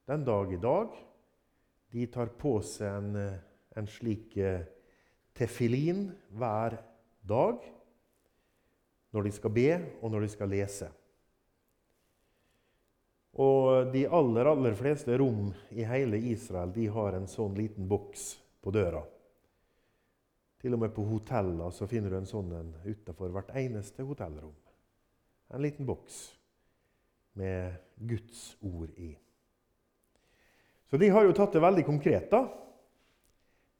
den 0.07 0.23
dag 0.23 0.53
i 0.53 0.61
dag. 0.61 0.93
De 1.91 2.05
tar 2.13 2.31
på 2.39 2.61
seg 2.63 2.87
en, 2.87 3.15
eh, 3.15 3.41
en 3.75 3.89
slik 3.89 4.37
eh, 4.37 4.61
tefilin 5.37 6.07
hver 6.33 6.77
dag 7.25 7.63
når 9.13 9.27
de 9.27 9.31
skal 9.33 9.53
be, 9.53 9.69
og 10.01 10.11
når 10.11 10.25
de 10.25 10.29
skal 10.33 10.49
lese. 10.49 10.89
Og 13.41 13.89
de 13.93 14.03
aller, 14.05 14.49
aller 14.49 14.75
fleste 14.77 15.17
rom 15.17 15.49
i 15.73 15.85
hele 15.89 16.19
Israel 16.33 16.73
de 16.73 16.85
har 16.93 17.17
en 17.17 17.29
sånn 17.29 17.55
liten 17.57 17.87
boks 17.89 18.27
på 18.61 18.73
døra. 18.73 19.01
Til 20.61 20.77
og 20.77 20.83
med 20.85 20.93
på 20.95 21.05
hoteller 21.07 21.73
så 21.75 21.89
finner 21.89 22.13
du 22.13 22.19
en 22.21 22.29
sånn 22.29 22.53
en 22.55 22.69
utenfor 22.85 23.33
hvert 23.33 23.51
eneste 23.59 24.05
hotellrom. 24.05 24.53
En 25.53 25.61
liten 25.61 25.85
boks 25.85 26.21
med 27.37 27.73
Guds 27.97 28.53
ord 28.61 28.93
i. 28.97 29.11
Så 30.89 30.97
de 31.01 31.09
har 31.09 31.25
jo 31.25 31.33
tatt 31.33 31.55
det 31.57 31.61
veldig 31.61 31.85
konkret. 31.85 32.29
da. 32.31 32.45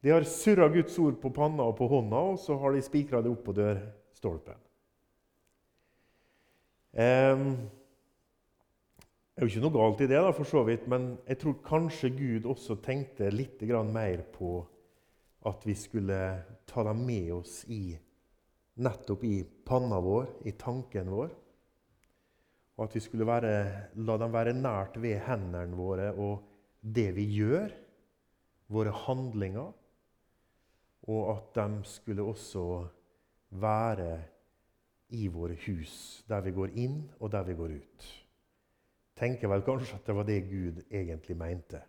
De 0.03 0.11
har 0.11 0.25
surra 0.27 0.67
Guds 0.67 0.97
ord 0.99 1.15
på 1.21 1.31
panna 1.31 1.63
og 1.69 1.77
på 1.77 1.87
hånda, 1.87 2.19
og 2.33 2.39
så 2.43 2.57
har 2.59 2.73
de 2.75 2.83
spikra 2.83 3.21
det 3.23 3.31
opp 3.31 3.45
på 3.45 3.53
dørstolpen. 3.55 4.57
Um, 6.93 7.45
det 9.33 9.39
er 9.39 9.47
jo 9.47 9.49
ikke 9.49 9.61
noe 9.63 9.73
galt 9.73 10.01
i 10.03 10.07
det, 10.11 10.19
da, 10.19 10.33
for 10.35 10.45
så 10.49 10.61
vidt, 10.67 10.89
men 10.91 11.13
jeg 11.23 11.39
tror 11.41 11.55
kanskje 11.65 12.11
Gud 12.17 12.49
også 12.51 12.75
tenkte 12.83 13.31
litt 13.31 13.63
mer 13.87 14.25
på 14.33 14.57
at 15.47 15.63
vi 15.65 15.75
skulle 15.79 16.19
ta 16.67 16.83
dem 16.83 17.05
med 17.07 17.31
oss 17.33 17.63
i 17.71 17.95
nettopp 18.83 19.23
i 19.23 19.37
panna 19.65 20.01
vår, 20.03 20.27
i 20.43 20.51
tanken 20.51 21.09
vår. 21.09 21.31
Og 22.75 22.83
at 22.85 22.95
vi 22.95 23.03
skulle 23.05 23.25
være, 23.25 23.53
la 23.95 24.17
dem 24.19 24.35
være 24.35 24.53
nært 24.53 24.99
ved 24.99 25.23
hendene 25.25 25.79
våre 25.79 26.11
og 26.11 26.43
det 26.81 27.07
vi 27.15 27.25
gjør, 27.39 27.71
våre 28.67 28.91
handlinger 29.05 29.71
og 31.07 31.31
at 31.33 31.55
de 31.57 31.83
skulle 31.87 32.23
også 32.23 32.65
være 33.49 34.11
i 35.13 35.27
våre 35.27 35.55
hus, 35.67 36.23
der 36.27 36.41
vi 36.41 36.53
går 36.55 36.75
inn 36.79 37.01
og 37.19 37.31
der 37.31 37.43
vi 37.47 37.55
går 37.57 37.75
ut. 37.77 38.05
Tenker 39.19 39.51
vel 39.51 39.65
kanskje 39.65 39.99
at 39.99 40.07
det 40.07 40.15
var 40.17 40.27
det 40.27 40.39
Gud 40.49 40.79
egentlig 40.89 41.37
mente. 41.37 41.81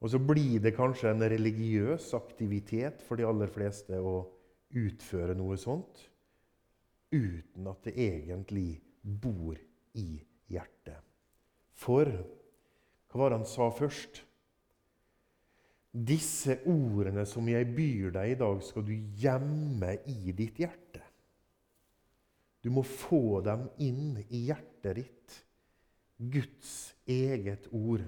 Og 0.00 0.08
så 0.10 0.18
blir 0.18 0.62
det 0.64 0.72
kanskje 0.76 1.10
en 1.12 1.26
religiøs 1.28 2.14
aktivitet 2.16 3.02
for 3.04 3.20
de 3.20 3.26
aller 3.28 3.50
fleste 3.52 3.98
å 4.00 4.22
utføre 4.70 5.34
noe 5.36 5.58
sånt 5.60 6.06
uten 7.12 7.66
at 7.68 7.84
det 7.84 7.96
egentlig 7.98 8.80
bor 9.02 9.58
i 9.98 10.08
hjertet. 10.48 11.02
For 11.74 12.06
hva 13.10 13.20
var 13.20 13.32
det 13.32 13.40
han 13.40 13.48
sa 13.48 13.68
først? 13.74 14.22
Disse 15.90 16.60
ordene 16.70 17.24
som 17.26 17.48
jeg 17.50 17.66
byr 17.74 18.12
deg 18.14 18.34
i 18.34 18.38
dag, 18.38 18.60
skal 18.62 18.84
du 18.86 18.92
gjemme 19.18 19.96
i 20.06 20.34
ditt 20.36 20.60
hjerte. 20.62 21.02
Du 22.62 22.70
må 22.70 22.84
få 22.86 23.40
dem 23.42 23.66
inn 23.82 24.20
i 24.28 24.44
hjertet 24.50 25.00
ditt. 25.00 25.38
Guds 26.20 26.92
eget 27.08 27.66
ord, 27.72 28.04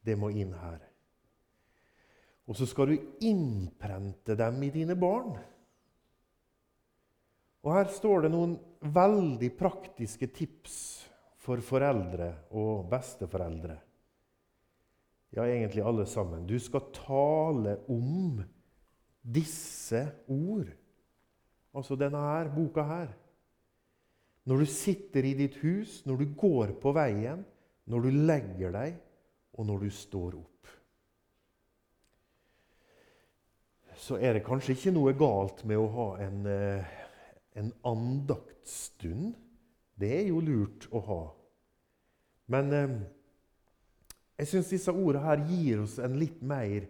det 0.00 0.16
må 0.16 0.30
inn 0.30 0.54
her. 0.56 0.80
Og 2.48 2.56
så 2.56 2.66
skal 2.70 2.92
du 2.92 3.26
innprente 3.26 4.36
dem 4.38 4.62
i 4.64 4.72
dine 4.72 4.96
barn. 4.98 5.34
Og 7.62 7.74
Her 7.76 7.92
står 7.92 8.24
det 8.24 8.32
noen 8.32 8.56
veldig 8.82 9.52
praktiske 9.58 10.30
tips 10.34 10.76
for 11.42 11.62
foreldre 11.62 12.32
og 12.58 12.86
besteforeldre 12.90 13.76
ja, 15.32 15.46
egentlig 15.46 15.84
alle 15.84 16.06
sammen. 16.06 16.46
Du 16.46 16.58
skal 16.60 16.90
tale 16.92 17.78
om 17.88 18.42
disse 19.22 20.04
ord. 20.28 20.68
Altså 21.72 21.96
denne 21.96 22.20
her, 22.20 22.50
boka 22.52 22.84
her. 22.84 23.12
Når 24.44 24.64
du 24.64 24.66
sitter 24.66 25.24
i 25.24 25.34
ditt 25.38 25.56
hus, 25.62 26.02
når 26.06 26.16
du 26.20 26.32
går 26.36 26.74
på 26.82 26.92
veien, 26.92 27.44
når 27.86 28.04
du 28.04 28.10
legger 28.26 28.74
deg, 28.74 28.96
og 29.52 29.68
når 29.68 29.86
du 29.86 29.90
står 29.94 30.36
opp. 30.40 30.72
Så 34.02 34.18
er 34.18 34.34
det 34.34 34.44
kanskje 34.44 34.74
ikke 34.74 34.94
noe 34.96 35.12
galt 35.14 35.62
med 35.68 35.78
å 35.78 35.88
ha 35.94 36.06
en, 36.24 36.46
eh, 36.50 36.92
en 37.54 37.70
andaktsstund. 37.86 39.36
Det 39.94 40.10
er 40.16 40.26
jo 40.32 40.40
lurt 40.42 40.88
å 40.90 41.02
ha. 41.06 41.22
Men 42.50 42.72
eh, 42.72 42.96
jeg 44.40 44.48
syns 44.48 44.72
disse 44.72 44.92
ordene 44.92 45.24
her 45.26 45.44
gir 45.46 45.84
oss 45.84 45.98
en 46.02 46.18
litt 46.18 46.40
mer 46.42 46.88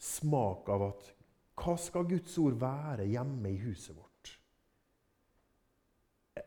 smak 0.00 0.68
av 0.72 0.88
at 0.92 1.12
hva 1.60 1.76
skal 1.78 2.06
Guds 2.08 2.34
ord 2.42 2.56
være 2.60 3.06
hjemme 3.10 3.52
i 3.52 3.60
huset 3.62 3.94
vårt? 3.94 4.04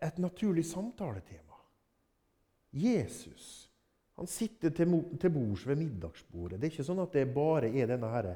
et 0.02 0.18
naturlig 0.18 0.66
samtaletema. 0.66 1.56
Jesus 2.72 3.64
han 4.18 4.28
sitter 4.28 4.70
til, 4.74 5.30
bords 5.30 5.68
ved 5.68 5.78
middagsbordet. 5.78 6.58
Det 6.58 6.68
er 6.68 6.72
ikke 6.74 6.86
sånn 6.88 7.04
at 7.04 7.14
det 7.14 7.28
bare 7.36 7.70
er 7.70 7.90
denne 7.92 8.10
her 8.10 8.32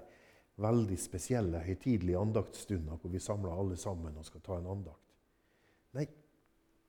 veldig 0.62 0.98
spesielle, 1.02 1.64
høytidelige 1.66 2.20
andaktsstunder 2.22 3.00
hvor 3.02 3.10
vi 3.10 3.22
samler 3.22 3.56
alle 3.58 3.78
sammen 3.82 4.18
og 4.18 4.28
skal 4.28 4.44
ta 4.46 4.60
en 4.60 4.70
andakt. 4.76 5.16
Nei, 5.98 6.06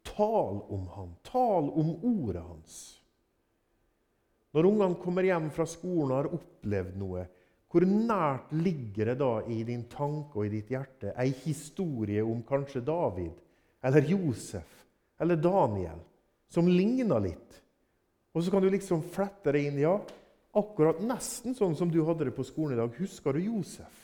tal 0.05 0.61
om 0.77 0.85
han. 0.93 1.15
Tal 1.25 1.71
om 1.73 1.95
ordet 2.05 2.45
hans. 2.45 2.77
Når 4.53 4.69
ungene 4.69 5.01
kommer 5.01 5.25
hjem 5.25 5.49
fra 5.55 5.65
skolen 5.69 6.11
og 6.11 6.19
har 6.19 6.35
opplevd 6.37 6.99
noe, 7.01 7.25
hvor 7.73 7.87
nært 7.89 8.51
ligger 8.53 9.09
det 9.09 9.19
da 9.23 9.31
i 9.49 9.63
din 9.65 9.87
tanke 9.89 10.37
og 10.37 10.45
i 10.45 10.53
ditt 10.53 10.69
hjerte 10.75 11.15
ei 11.17 11.31
historie 11.47 12.21
om 12.21 12.43
kanskje 12.45 12.83
David 12.85 13.33
eller 13.81 14.11
Josef 14.11 14.75
eller 15.23 15.41
Daniel 15.41 16.03
som 16.53 16.69
ligner 16.69 17.23
litt? 17.25 17.63
Og 18.37 18.45
så 18.45 18.53
kan 18.53 18.63
du 18.65 18.69
liksom 18.73 19.01
flette 19.13 19.53
det 19.57 19.65
inn. 19.69 19.81
Ja, 19.81 19.97
akkurat 20.57 21.01
nesten 21.05 21.57
sånn 21.57 21.77
som 21.77 21.89
du 21.93 22.05
hadde 22.05 22.29
det 22.29 22.37
på 22.37 22.45
skolen 22.45 22.77
i 22.77 22.81
dag. 22.81 22.93
Husker 23.01 23.33
du 23.37 23.41
Josef? 23.45 23.97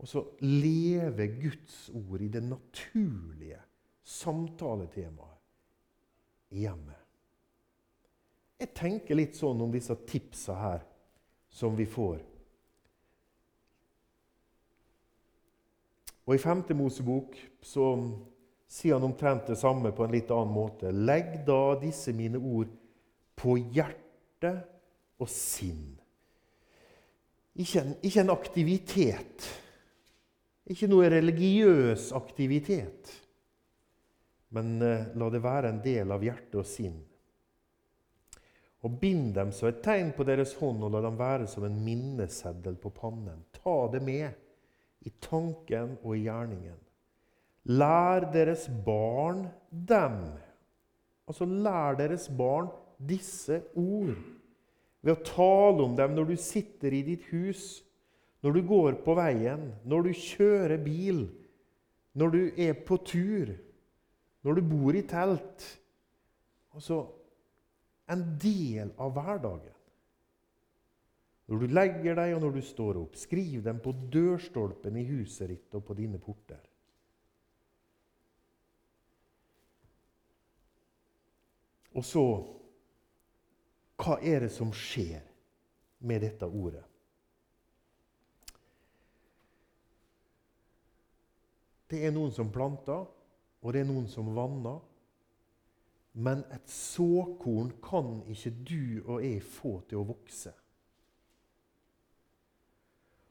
Og 0.00 0.08
så 0.08 0.22
leve 0.44 1.26
Guds 1.40 1.90
ord 1.92 2.20
i 2.24 2.30
det 2.32 2.44
naturlige 2.44 3.60
samtaletemaet 4.04 5.36
i 6.56 6.64
hjemmet. 6.64 6.99
Jeg 8.60 8.74
tenker 8.76 9.16
litt 9.16 9.38
sånn 9.38 9.60
om 9.64 9.70
disse 9.72 9.94
tipsa 10.04 10.56
her 10.60 10.82
som 11.48 11.72
vi 11.78 11.86
får. 11.88 12.18
Og 16.28 16.36
I 16.36 16.42
5. 16.42 16.66
Mosebok 16.76 17.38
så 17.64 17.86
sier 18.70 18.98
han 18.98 19.08
omtrent 19.08 19.48
det 19.48 19.56
samme 19.58 19.94
på 19.96 20.04
en 20.04 20.12
litt 20.12 20.30
annen 20.30 20.52
måte. 20.52 20.92
Legg 20.92 21.40
da 21.48 21.74
disse 21.80 22.12
mine 22.14 22.38
ord 22.38 22.70
på 23.40 23.56
hjerte 23.72 24.52
og 25.18 25.32
sinn. 25.32 25.96
Ikke 27.56 27.80
en, 27.80 27.96
ikke 28.04 28.22
en 28.22 28.36
aktivitet. 28.36 29.48
Ikke 30.70 30.86
noe 30.86 31.08
religiøs 31.10 32.12
aktivitet. 32.14 33.10
Men 34.52 34.76
eh, 34.84 35.08
la 35.16 35.30
det 35.32 35.42
være 35.42 35.72
en 35.72 35.80
del 35.82 36.12
av 36.12 36.22
hjerte 36.22 36.60
og 36.60 36.68
sinn 36.68 37.00
og 38.80 38.96
bind 39.00 39.34
dem 39.36 39.50
som 39.52 39.68
et 39.68 39.82
tegn 39.84 40.12
på 40.16 40.24
deres 40.24 40.54
hånd, 40.56 40.80
og 40.84 40.94
la 40.94 41.02
dem 41.04 41.18
være 41.20 41.48
som 41.50 41.66
en 41.66 41.80
minneseddel 41.84 42.78
på 42.80 42.92
pannen. 42.96 43.42
Ta 43.60 43.76
det 43.92 44.00
med 44.04 44.30
i 45.04 45.12
tanken 45.20 45.98
og 46.00 46.14
i 46.16 46.24
gjerningen. 46.24 46.78
Lær 47.76 48.30
deres 48.32 48.66
barn 48.86 49.44
dem. 49.70 50.22
Altså 51.28 51.44
lær 51.44 51.98
deres 52.00 52.28
barn 52.32 52.70
disse 52.96 53.60
ord. 53.76 54.16
Ved 55.00 55.14
å 55.14 55.24
tale 55.24 55.84
om 55.84 55.94
dem 55.96 56.16
når 56.16 56.32
du 56.32 56.36
sitter 56.40 56.96
i 56.96 57.04
ditt 57.04 57.28
hus, 57.32 57.82
når 58.40 58.56
du 58.56 58.62
går 58.68 58.98
på 59.04 59.14
veien, 59.16 59.70
når 59.84 60.08
du 60.08 60.12
kjører 60.16 60.80
bil, 60.80 61.26
når 62.16 62.32
du 62.32 62.40
er 62.56 62.76
på 62.86 62.96
tur, 63.04 63.52
når 64.44 64.56
du 64.56 64.62
bor 64.72 64.96
i 64.96 65.04
telt. 65.08 65.66
Altså, 66.72 67.02
en 68.10 68.24
del 68.42 68.90
av 68.98 69.14
hverdagen. 69.14 69.76
Når 71.50 71.62
du 71.62 71.72
legger 71.74 72.14
deg 72.14 72.36
og 72.36 72.44
når 72.44 72.58
du 72.58 72.62
står 72.62 72.98
opp, 73.00 73.16
skriv 73.18 73.62
dem 73.66 73.80
på 73.82 73.90
dørstolpen 74.12 74.98
i 75.00 75.06
huset 75.08 75.50
ditt 75.50 75.74
og 75.74 75.82
på 75.86 75.96
dine 75.98 76.20
porter. 76.22 76.62
Og 81.98 82.06
så 82.06 82.24
Hva 84.00 84.14
er 84.24 84.46
det 84.46 84.52
som 84.54 84.70
skjer 84.72 85.20
med 86.08 86.22
dette 86.24 86.46
ordet? 86.46 86.86
Det 91.90 91.98
er 92.06 92.14
noen 92.14 92.30
som 92.32 92.48
planter, 92.54 93.02
og 93.60 93.74
det 93.74 93.82
er 93.82 93.90
noen 93.90 94.06
som 94.08 94.30
vanner. 94.32 94.78
Men 96.12 96.42
et 96.50 96.66
såkorn 96.70 97.70
kan 97.84 98.18
ikke 98.30 98.50
du 98.66 99.02
og 99.04 99.22
jeg 99.22 99.42
få 99.46 99.76
til 99.88 100.00
å 100.00 100.08
vokse. 100.08 100.52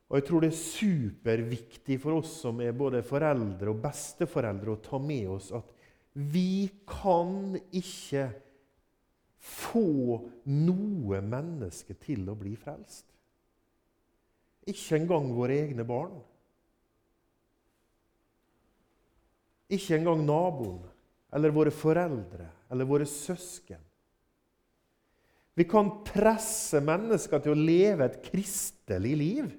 Og 0.09 0.17
Jeg 0.17 0.25
tror 0.25 0.41
det 0.41 0.49
er 0.49 0.57
superviktig 0.57 1.99
for 2.01 2.17
oss 2.17 2.31
som 2.41 2.61
er 2.65 2.73
både 2.73 3.03
foreldre 3.05 3.69
og 3.69 3.81
besteforeldre, 3.83 4.73
å 4.73 4.81
ta 4.81 4.97
med 4.97 5.27
oss 5.29 5.51
at 5.53 5.75
vi 6.17 6.65
kan 6.89 7.53
ikke 7.69 8.25
få 9.39 9.85
noe 10.49 11.19
menneske 11.21 11.93
til 12.01 12.25
å 12.31 12.35
bli 12.39 12.55
frelst. 12.59 13.05
Ikke 14.69 14.97
engang 14.97 15.29
våre 15.35 15.59
egne 15.61 15.85
barn. 15.87 16.17
Ikke 19.69 19.99
engang 19.99 20.25
naboen 20.25 20.81
eller 21.31 21.53
våre 21.53 21.71
foreldre 21.71 22.47
eller 22.69 22.85
våre 22.85 23.05
søsken. 23.05 23.81
Vi 25.53 25.65
kan 25.67 25.89
presse 26.07 26.79
mennesker 26.81 27.41
til 27.43 27.51
å 27.51 27.59
leve 27.59 28.05
et 28.05 28.21
kristelig 28.23 29.15
liv. 29.19 29.49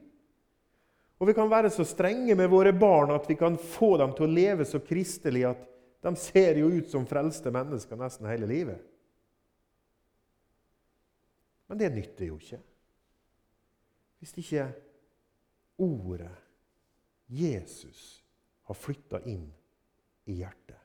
Og 1.20 1.28
vi 1.28 1.34
kan 1.36 1.50
være 1.50 1.68
så 1.74 1.84
strenge 1.84 2.32
med 2.38 2.48
våre 2.48 2.72
barn 2.72 3.12
at 3.12 3.26
vi 3.28 3.36
kan 3.36 3.58
få 3.60 3.98
dem 4.00 4.14
til 4.16 4.24
å 4.24 4.32
leve 4.32 4.64
så 4.64 4.80
kristelig 4.80 5.44
at 5.50 5.66
de 6.00 6.14
ser 6.16 6.56
jo 6.62 6.70
ut 6.72 6.88
som 6.88 7.04
frelste 7.04 7.52
mennesker 7.52 8.00
nesten 8.00 8.30
hele 8.30 8.48
livet. 8.48 8.80
Men 11.68 11.78
det 11.78 11.92
nytter 11.92 12.30
jo 12.30 12.38
ikke. 12.40 12.62
Hvis 14.20 14.32
ikke 14.40 14.70
ordet 15.84 16.32
Jesus 17.30 18.24
har 18.66 18.74
flytta 18.74 19.20
inn 19.28 19.46
i 20.32 20.40
hjertet. 20.40 20.80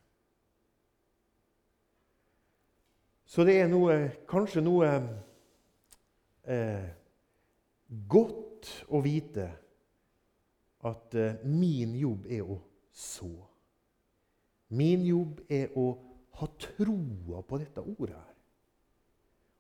Så 3.36 3.44
det 3.44 3.58
er 3.60 3.68
noe, 3.68 3.96
kanskje 4.32 4.62
noe 4.64 4.90
eh, 6.48 6.86
godt 8.08 8.70
å 8.96 9.02
vite 9.04 9.50
at 10.88 11.18
eh, 11.20 11.44
min 11.44 11.98
jobb 12.00 12.30
er 12.32 12.48
å 12.48 12.56
så. 12.96 13.34
Min 14.80 15.04
jobb 15.04 15.44
er 15.52 15.76
å 15.76 15.90
ha 16.40 16.50
troa 16.64 17.44
på 17.44 17.60
dette 17.60 17.84
ordet 17.84 18.16
her. 18.16 18.34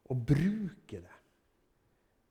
Og 0.07 0.23
bruke 0.23 1.03
det. 1.03 1.19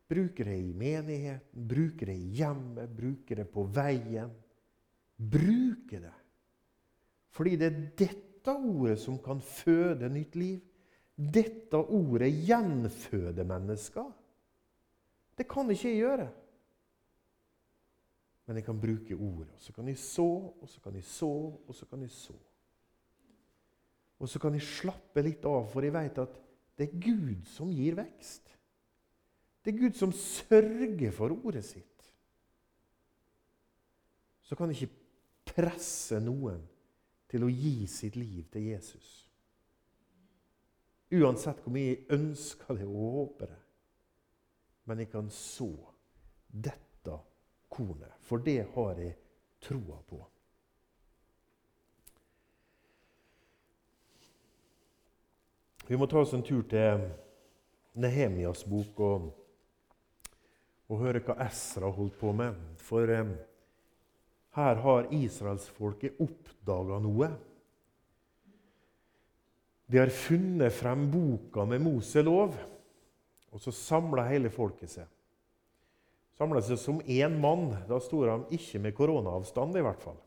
Bruke 0.08 0.48
det 0.48 0.56
i 0.64 0.72
menigheten, 0.72 1.68
bruke 1.68 2.08
det 2.08 2.16
i 2.24 2.34
hjemmet, 2.40 2.88
bruke 2.88 3.36
det 3.36 3.50
på 3.52 3.68
veien. 3.68 4.32
Bruke 5.20 6.00
det. 6.08 6.18
Fordi 7.36 7.58
det 7.60 7.68
er 7.68 7.82
dette 8.00 8.60
ordet 8.64 9.02
som 9.04 9.20
kan 9.20 9.44
føde 9.44 10.08
nytt 10.08 10.40
liv. 10.40 10.62
Dette 11.14 11.78
ordet 11.78 12.32
gjenføder 12.46 13.46
mennesker. 13.46 14.08
Det 15.38 15.46
kan 15.50 15.70
ikke 15.70 15.90
jeg 15.90 16.02
gjøre. 16.02 16.30
Men 18.46 18.58
jeg 18.58 18.66
kan 18.66 18.80
bruke 18.80 19.14
ordet. 19.16 19.52
Og 19.54 19.62
så 19.62 19.72
kan 19.72 19.88
jeg 19.88 19.98
så, 19.98 20.26
og 20.60 20.68
så 20.68 20.80
kan 20.80 20.94
jeg 20.94 21.04
så, 21.04 21.30
og 21.68 21.74
så 21.74 21.86
kan 21.86 22.02
jeg 22.02 22.10
så. 22.10 22.34
Og 24.18 24.28
så 24.28 24.38
kan 24.38 24.54
jeg 24.56 24.66
slappe 24.66 25.22
litt 25.24 25.44
av, 25.48 25.66
for 25.72 25.84
jeg 25.84 25.94
vet 25.94 26.20
at 26.22 26.36
det 26.78 26.88
er 26.88 27.00
Gud 27.02 27.46
som 27.48 27.70
gir 27.72 27.96
vekst. 27.98 28.50
Det 29.64 29.72
er 29.72 29.80
Gud 29.80 29.96
som 29.96 30.12
sørger 30.12 31.12
for 31.14 31.32
ordet 31.34 31.64
sitt. 31.64 31.90
Så 34.44 34.56
kan 34.56 34.70
jeg 34.70 34.84
ikke 34.84 35.54
presse 35.54 36.18
noen 36.20 36.60
til 37.30 37.46
å 37.46 37.52
gi 37.52 37.86
sitt 37.88 38.16
liv 38.20 38.44
til 38.52 38.68
Jesus. 38.74 39.23
Uansett 41.14 41.60
hvor 41.62 41.74
mye 41.74 41.92
jeg 41.92 42.06
ønsker 42.16 42.78
det 42.78 42.86
og 42.88 43.18
håper 43.18 43.52
det. 43.52 43.60
Men 44.84 45.00
jeg 45.00 45.10
kan 45.12 45.30
så 45.32 45.70
dette 46.48 47.18
kornet, 47.72 48.14
for 48.20 48.42
det 48.44 48.60
har 48.74 49.00
jeg 49.00 49.16
troa 49.64 49.98
på. 50.08 50.20
Vi 55.86 55.96
må 56.00 56.06
ta 56.08 56.22
oss 56.24 56.32
en 56.32 56.44
tur 56.44 56.62
til 56.68 57.02
Nehemias 58.00 58.62
bok 58.64 59.00
og, 59.04 59.26
og 60.88 61.02
høre 61.02 61.20
hva 61.26 61.36
Esra 61.44 61.90
holdt 61.92 62.16
på 62.20 62.32
med. 62.36 62.56
For 62.80 63.10
eh, 63.12 63.34
her 64.56 64.80
har 64.80 65.10
israelsfolket 65.12 66.22
oppdaga 66.24 67.00
noe. 67.04 67.28
De 69.86 69.98
har 70.00 70.12
funnet 70.12 70.72
frem 70.72 71.04
boka 71.12 71.66
med 71.68 71.82
Moselov, 71.84 72.54
og 73.52 73.60
så 73.60 73.72
samla 73.74 74.24
hele 74.30 74.50
folket 74.50 74.90
seg. 74.96 75.10
Samla 76.34 76.62
seg 76.64 76.80
som 76.80 77.02
én 77.06 77.36
mann. 77.38 77.68
Da 77.86 78.00
sto 78.02 78.24
de 78.24 78.56
ikke 78.56 78.80
med 78.82 78.96
koronaavstand, 78.96 79.76
i 79.78 79.84
hvert 79.84 80.02
fall. 80.02 80.18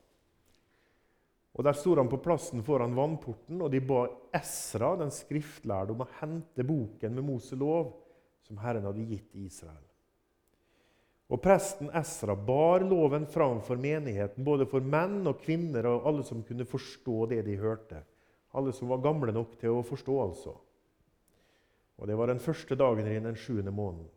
Og 1.58 1.66
Der 1.66 1.74
sto 1.74 1.96
han 1.98 2.10
på 2.10 2.22
plassen 2.22 2.62
foran 2.64 2.94
vannporten, 2.96 3.60
og 3.66 3.72
de 3.74 3.82
ba 3.82 4.06
Esra, 4.38 4.94
den 4.96 5.10
skriftlærde, 5.12 5.96
om 5.96 6.06
å 6.06 6.12
hente 6.20 6.64
boken 6.64 7.18
med 7.18 7.26
Moselov, 7.26 7.96
som 8.46 8.60
Herren 8.62 8.86
hadde 8.86 9.08
gitt 9.10 9.34
Israel. 9.42 9.84
Og 11.28 11.42
Presten 11.44 11.90
Esra 11.98 12.38
bar 12.40 12.86
loven 12.86 13.26
fram 13.28 13.60
for 13.66 13.76
menigheten, 13.82 14.46
både 14.46 14.70
for 14.70 14.86
menn 14.86 15.26
og 15.28 15.42
kvinner 15.42 15.90
og 15.90 16.06
alle 16.08 16.24
som 16.24 16.46
kunne 16.46 16.68
forstå 16.70 17.26
det 17.34 17.42
de 17.50 17.58
hørte. 17.60 18.06
Alle 18.56 18.74
som 18.74 18.90
var 18.92 19.04
gamle 19.04 19.34
nok 19.36 19.58
til 19.60 19.76
å 19.76 19.86
forstå, 19.86 20.20
altså. 20.24 20.54
Og 21.98 22.08
Det 22.08 22.18
var 22.18 22.30
den 22.30 22.40
første 22.40 22.76
dagen 22.78 23.08
i 23.08 23.20
den 23.20 23.36
sjuende 23.36 23.74
måneden. 23.74 24.10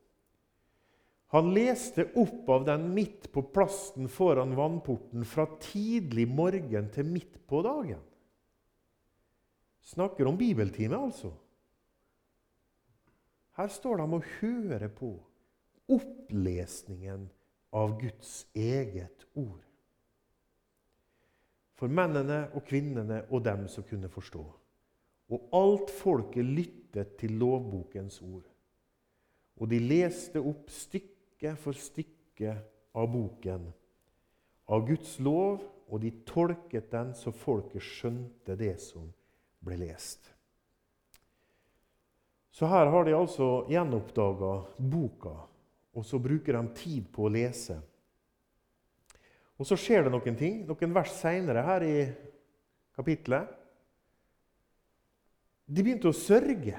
Han 1.31 1.53
leste 1.55 2.09
opp 2.19 2.49
av 2.51 2.65
den 2.67 2.89
midt 2.95 3.29
på 3.31 3.45
plassen 3.55 4.09
foran 4.11 4.57
vannporten 4.59 5.23
fra 5.25 5.47
tidlig 5.63 6.27
morgen 6.27 6.89
til 6.91 7.07
midt 7.07 7.39
på 7.47 7.63
dagen. 7.63 8.03
Snakker 9.93 10.27
om 10.27 10.39
bibeltime, 10.39 10.99
altså. 10.99 11.31
Her 13.59 13.71
står 13.71 14.03
de 14.03 14.19
og 14.19 14.27
hører 14.41 14.91
på 14.91 15.13
opplesningen 15.91 17.29
av 17.73 17.95
Guds 18.01 18.45
eget 18.55 19.27
ord. 19.39 19.70
For 21.81 21.89
mennene 21.89 22.43
og 22.53 22.67
kvinnene 22.69 23.23
og 23.31 23.41
dem 23.47 23.65
som 23.73 23.87
kunne 23.89 24.11
forstå. 24.13 24.43
Og 25.31 25.53
alt 25.57 25.93
folket 25.95 26.45
lyttet 26.45 27.17
til 27.21 27.39
lovbokens 27.41 28.21
ord. 28.21 28.45
Og 29.57 29.69
de 29.71 29.79
leste 29.81 30.41
opp 30.41 30.69
stykke 30.73 31.55
for 31.61 31.77
stykke 31.77 32.57
av 32.97 33.09
boken, 33.13 33.65
av 34.71 34.85
Guds 34.89 35.17
lov, 35.25 35.65
og 35.91 36.03
de 36.05 36.13
tolket 36.27 36.91
den 36.93 37.15
så 37.19 37.33
folket 37.35 37.83
skjønte 37.83 38.55
det 38.59 38.77
som 38.83 39.09
ble 39.65 39.81
lest. 39.81 40.29
Så 42.51 42.69
her 42.71 42.91
har 42.93 43.07
de 43.07 43.15
altså 43.17 43.65
gjenoppdaga 43.71 44.53
boka, 44.93 45.35
og 45.97 46.07
så 46.07 46.21
bruker 46.23 46.59
de 46.59 46.75
tid 46.77 47.09
på 47.15 47.27
å 47.27 47.33
lese. 47.33 47.79
Og 49.61 49.69
så 49.69 49.77
skjer 49.77 50.07
det 50.07 50.13
noen 50.15 50.37
ting, 50.41 50.63
noen 50.65 50.95
vers 50.97 51.13
seinere 51.19 51.63
her 51.67 51.85
i 51.85 51.97
kapittelet. 52.97 53.51
De 55.69 55.85
begynte 55.85 56.09
å 56.09 56.17
sørge. 56.17 56.79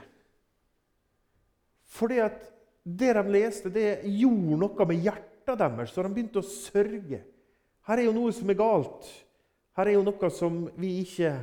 Fordi 1.91 2.17
at 2.23 2.47
det 2.81 3.11
de 3.13 3.23
leste, 3.29 3.69
det 3.69 4.01
gjorde 4.09 4.57
noe 4.63 4.87
med 4.89 5.05
hjertet 5.05 5.59
deres, 5.61 5.93
så 5.93 6.01
de 6.01 6.13
begynte 6.15 6.41
å 6.41 6.47
sørge. 6.47 7.21
Her 7.85 8.01
er 8.01 8.07
jo 8.07 8.15
noe 8.15 8.33
som 8.33 8.49
er 8.49 8.57
galt. 8.57 9.09
Her 9.77 9.91
er 9.91 9.99
jo 9.99 10.05
noe 10.07 10.31
som 10.33 10.63
vi 10.81 10.95
ikke 11.03 11.35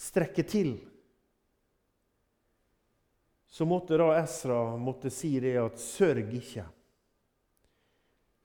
strekker 0.00 0.48
til. 0.48 0.72
Så 3.46 3.68
måtte 3.68 4.00
da 4.00 4.08
Esra 4.18 4.62
måtte 4.80 5.12
si 5.12 5.34
det 5.40 5.54
at 5.60 5.80
sørg 5.80 6.32
ikke. 6.40 6.64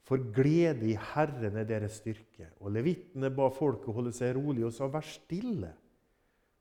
For 0.02 0.18
glede 0.34 0.88
i 0.90 0.96
Herren 0.98 1.56
er 1.60 1.68
deres 1.68 2.00
styrke. 2.00 2.50
Og 2.60 2.74
levittene 2.74 3.30
ba 3.34 3.48
folket 3.54 3.94
holde 3.94 4.12
seg 4.16 4.34
rolig 4.36 4.66
og 4.66 4.74
sa, 4.74 4.88
vær 4.90 5.06
stille. 5.06 5.70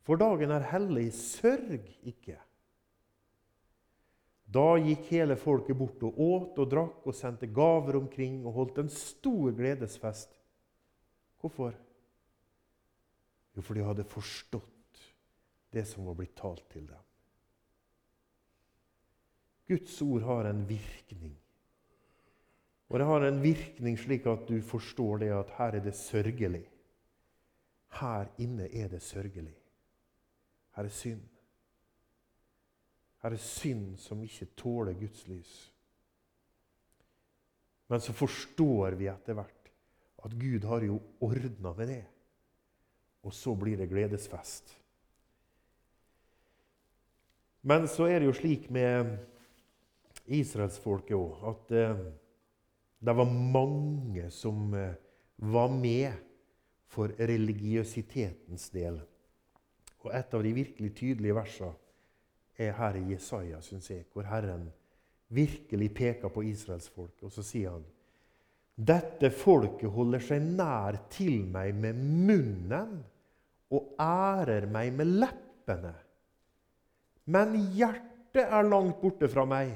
For 0.05 0.19
dagen 0.21 0.53
er 0.53 0.69
hellig, 0.71 1.09
sørg 1.13 1.89
ikke. 2.09 2.37
Da 4.51 4.65
gikk 4.83 5.07
hele 5.13 5.37
folket 5.39 5.77
bort 5.79 6.01
og 6.03 6.17
åt 6.19 6.59
og 6.59 6.71
drakk 6.73 7.05
og 7.07 7.15
sendte 7.15 7.47
gaver 7.47 8.01
omkring 8.01 8.41
og 8.43 8.57
holdt 8.57 8.81
en 8.83 8.91
stor 8.91 9.53
gledesfest. 9.55 10.35
Hvorfor? 11.39 11.71
Jo, 13.55 13.63
for 13.63 13.77
de 13.77 13.85
hadde 13.85 14.07
forstått 14.07 15.05
det 15.71 15.85
som 15.87 16.09
var 16.09 16.17
blitt 16.19 16.35
talt 16.39 16.65
til 16.71 16.83
dem. 16.89 17.07
Guds 19.71 19.95
ord 20.03 20.27
har 20.27 20.49
en 20.49 20.65
virkning. 20.67 21.37
Og 22.91 22.99
det 22.99 23.07
har 23.07 23.23
en 23.23 23.39
virkning 23.39 23.95
slik 23.95 24.25
at 24.27 24.43
du 24.49 24.57
forstår 24.67 25.21
det 25.23 25.29
at 25.31 25.51
her 25.55 25.77
er 25.77 25.83
det 25.85 25.93
sørgelig. 25.95 26.65
Her 28.01 28.27
inne 28.43 28.67
er 28.67 28.89
det 28.91 28.99
sørgelig. 29.03 29.53
Her 30.75 30.83
er 30.83 30.95
synd. 30.95 31.21
Her 33.23 33.31
er 33.31 33.43
synd 33.43 33.95
som 34.01 34.23
ikke 34.23 34.49
tåler 34.59 34.97
Guds 34.99 35.23
lys. 35.27 35.53
Men 37.87 38.03
så 38.03 38.15
forstår 38.15 38.97
vi 38.99 39.07
etter 39.11 39.39
hvert 39.39 39.71
at 40.25 40.35
Gud 40.39 40.67
har 40.67 40.83
jo 40.83 40.99
ordna 41.23 41.73
med 41.77 41.87
det. 41.87 42.03
Og 43.23 43.33
så 43.33 43.55
blir 43.55 43.77
det 43.77 43.89
gledesfest. 43.89 44.75
Men 47.61 47.87
så 47.87 48.09
er 48.09 48.19
det 48.19 48.27
jo 48.27 48.35
slik 48.35 48.67
med 48.73 49.15
israelsfolket 50.25 51.15
òg 51.15 51.43
at 51.51 51.73
eh, 51.77 52.03
det 53.01 53.13
var 53.17 53.25
mange 53.25 54.27
som 54.31 54.73
eh, 54.77 54.93
var 55.35 55.71
med 55.73 56.11
for 56.91 57.13
religiøsitetens 57.17 58.69
del. 58.75 58.99
Og 60.01 60.11
et 60.13 60.33
av 60.37 60.43
de 60.43 60.51
virkelig 60.53 60.91
tydelige 60.97 61.37
versene 61.37 61.73
er 62.61 62.75
her 62.77 62.99
i 62.99 63.07
Jesaja, 63.13 63.61
syns 63.65 63.89
jeg, 63.89 64.05
hvor 64.13 64.27
Herren 64.29 64.67
virkelig 65.33 65.89
peker 65.97 66.29
på 66.29 66.43
Israels 66.43 66.89
folk, 66.89 67.15
Og 67.23 67.31
så 67.31 67.43
sier 67.45 67.71
han 67.71 67.87
dette 68.81 69.29
folket 69.35 69.91
holder 69.93 70.23
seg 70.23 70.45
nær 70.57 70.95
til 71.11 71.43
meg 71.51 71.75
med 71.77 71.97
munnen 71.99 73.01
og 73.71 73.91
ærer 74.01 74.65
meg 74.71 74.93
med 74.95 75.11
leppene. 75.21 75.91
Men 77.29 77.53
hjertet 77.75 78.47
er 78.47 78.65
langt 78.65 78.97
borte 79.03 79.29
fra 79.29 79.45
meg. 79.45 79.75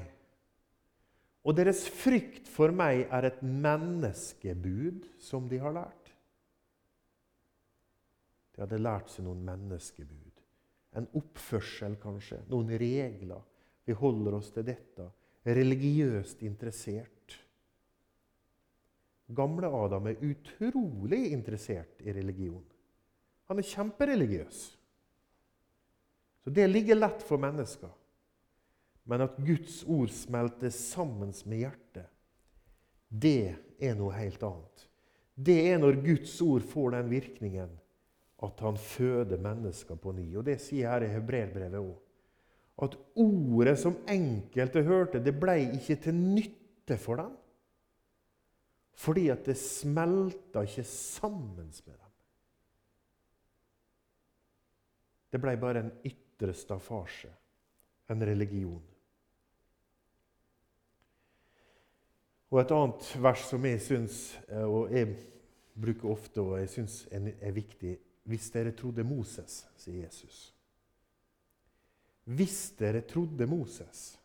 Og 1.45 1.53
deres 1.57 1.83
frykt 1.93 2.49
for 2.49 2.73
meg 2.73 3.05
er 3.13 3.29
et 3.29 3.41
menneskebud 3.45 5.05
som 5.21 5.49
de 5.51 5.61
har 5.61 5.75
lært. 5.75 6.13
De 8.55 8.63
hadde 8.63 8.81
lært 8.81 9.11
seg 9.13 9.27
noen 9.27 9.43
menneskebud 9.45 10.25
en 10.95 11.07
oppførsel, 11.19 11.97
kanskje. 11.99 12.39
Noen 12.51 12.71
regler. 12.79 13.41
Vi 13.85 13.95
holder 13.97 14.37
oss 14.37 14.51
til 14.55 14.65
dette. 14.67 15.09
Religiøst 15.45 16.41
interessert. 16.47 17.35
Gamle 19.35 19.69
Adam 19.73 20.07
er 20.09 20.23
utrolig 20.23 21.31
interessert 21.33 22.01
i 22.05 22.13
religion. 22.13 22.63
Han 23.49 23.61
er 23.61 23.67
kjempereligiøs. 23.67 24.63
Så 26.45 26.53
det 26.53 26.65
ligger 26.69 26.97
lett 26.97 27.25
for 27.25 27.41
mennesker. 27.41 27.91
Men 29.05 29.21
at 29.27 29.37
Guds 29.37 29.83
ord 29.83 30.09
smelter 30.13 30.73
sammen 30.73 31.33
med 31.45 31.61
hjertet, 31.61 32.09
det 33.09 33.55
er 33.77 33.97
noe 33.97 34.15
helt 34.17 34.41
annet. 34.43 34.85
Det 35.35 35.57
er 35.69 35.79
når 35.81 35.99
Guds 36.05 36.33
ord 36.41 36.63
får 36.65 36.95
den 36.95 37.11
virkningen 37.11 37.73
at 38.45 38.63
han 38.65 38.77
føder 38.79 39.41
mennesker 39.41 39.99
på 39.99 40.13
ny. 40.15 40.25
Og 40.37 40.45
Det 40.47 40.57
sier 40.61 40.91
her 40.91 41.05
i 41.05 41.13
hebreerbrevet 41.13 41.79
òg. 41.79 41.93
At 42.85 42.97
ordet 43.15 43.77
som 43.79 43.95
enkelte 44.11 44.83
hørte, 44.83 45.21
det 45.23 45.35
ble 45.39 45.61
ikke 45.77 45.95
til 46.03 46.17
nytte 46.17 46.97
for 46.99 47.21
dem. 47.21 47.31
Fordi 48.95 49.29
at 49.31 49.45
det 49.47 49.55
smelta 49.59 50.63
ikke 50.65 50.83
sammen 50.87 51.69
med 51.69 51.93
dem. 51.93 52.11
Det 55.31 55.41
ble 55.43 55.55
bare 55.59 55.83
en 55.83 55.93
ytre 56.07 56.53
staffasje, 56.55 57.31
en 58.11 58.23
religion. 58.23 58.83
Og 62.51 62.59
Et 62.61 62.71
annet 62.71 63.07
vers 63.21 63.45
som 63.49 63.65
jeg 63.65 63.81
syns, 63.81 64.19
eh, 64.47 64.63
og 64.63 64.91
jeg 64.93 65.15
bruker 65.75 66.11
ofte 66.11 66.41
og 66.41 66.59
jeg 66.59 66.69
syns 66.71 66.99
er 67.11 67.55
viktig, 67.55 67.97
hvis 68.25 68.49
dere 68.53 68.73
trodde 68.77 69.03
Moses, 69.03 69.65
sier 69.77 70.05
Jesus. 70.05 70.53
Hvis 72.25 72.71
dere 72.79 73.03
trodde 73.05 73.45
Moses. 73.45 74.15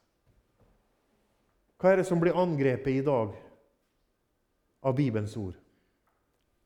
Hva 1.80 1.92
er 1.92 2.00
det 2.00 2.06
som 2.08 2.20
blir 2.20 2.36
angrepet 2.36 3.00
i 3.00 3.04
dag 3.04 3.34
av 4.84 4.96
Bibelens 4.96 5.36
ord? 5.36 5.56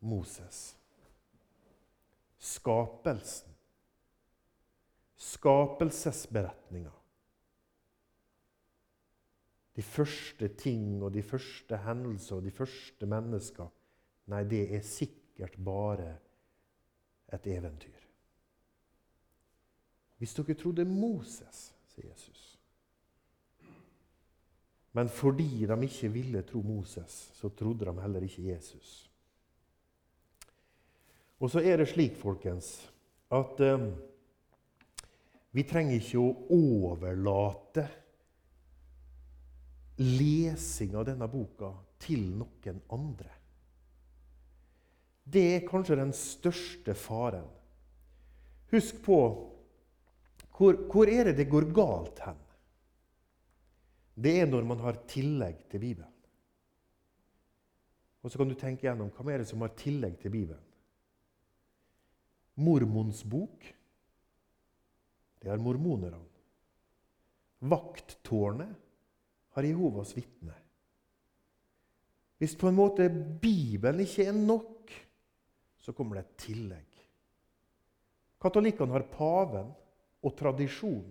Moses. 0.05 0.77
Skapelsen. 2.39 3.51
Skapelsesberetninga. 5.17 6.93
De 9.75 9.83
første 9.83 10.49
ting 10.49 11.03
og 11.03 11.13
de 11.15 11.23
første 11.23 11.77
hendelser 11.83 12.37
og 12.37 12.45
de 12.47 12.55
første 12.55 13.07
mennesker. 13.07 13.71
Nei, 14.31 14.45
det 14.49 14.63
er 14.77 14.87
sikkert 14.87 15.57
bare 15.65 16.13
et 17.35 17.47
eventyr. 17.51 18.05
Hvis 20.19 20.35
dere 20.39 20.55
trodde 20.57 20.85
Moses, 20.89 21.73
sier 21.91 22.07
Jesus 22.09 22.55
Men 24.95 25.09
fordi 25.11 25.67
de 25.67 25.77
ikke 25.83 26.09
ville 26.15 26.43
tro 26.47 26.61
Moses, 26.63 27.31
så 27.35 27.49
trodde 27.51 27.85
de 27.85 28.01
heller 28.01 28.23
ikke 28.23 28.47
Jesus. 28.47 29.11
Og 31.41 31.51
så 31.51 31.61
er 31.61 31.77
det 31.77 31.89
slik, 31.91 32.15
folkens, 32.17 32.93
at 33.31 33.61
eh, 33.61 33.89
vi 35.51 35.65
trenger 35.67 35.99
ikke 35.99 36.23
å 36.23 36.29
overlate 36.55 37.89
lesing 39.97 40.95
av 40.99 41.07
denne 41.07 41.29
boka 41.31 41.71
til 42.03 42.27
noen 42.35 42.81
andre. 42.95 43.31
Det 45.25 45.45
er 45.55 45.69
kanskje 45.69 45.99
den 46.01 46.13
største 46.17 46.95
faren. 46.99 47.47
Husk 48.75 48.99
på 49.05 49.19
hvor, 50.55 50.77
hvor 50.91 51.11
er 51.11 51.31
det 51.31 51.39
det 51.41 51.51
går 51.51 51.71
galt 51.75 52.21
hen? 52.27 52.41
Det 54.15 54.35
er 54.43 54.51
når 54.51 54.67
man 54.69 54.83
har 54.85 55.01
tillegg 55.11 55.65
til 55.71 55.83
Bibelen. 55.83 56.11
Og 58.23 58.31
så 58.31 58.41
kan 58.41 58.49
du 58.49 58.55
tenke 58.57 58.87
gjennom 58.87 59.11
hva 59.13 59.33
er 59.33 59.43
det 59.43 59.51
som 59.51 59.65
har 59.65 59.75
tillegg 59.77 60.17
til 60.23 60.33
Bibelen. 60.33 60.63
Mormons 62.55 63.25
bok, 63.27 63.67
det 65.43 65.51
har 65.51 65.61
mormonerne. 65.61 66.23
Vakttårnet 67.65 68.84
har 69.55 69.67
Jehovas 69.67 70.13
vitne. 70.17 70.55
Hvis 72.39 72.57
på 72.59 72.69
en 72.69 72.77
måte 72.77 73.07
Bibelen 73.09 74.03
ikke 74.05 74.27
er 74.29 74.37
nok, 74.37 74.91
så 75.79 75.95
kommer 75.95 76.19
det 76.19 76.25
et 76.25 76.43
tillegg. 76.49 77.01
Katolikkene 78.43 78.97
har 78.97 79.07
paven 79.09 79.71
og 80.25 80.35
tradisjon, 80.37 81.07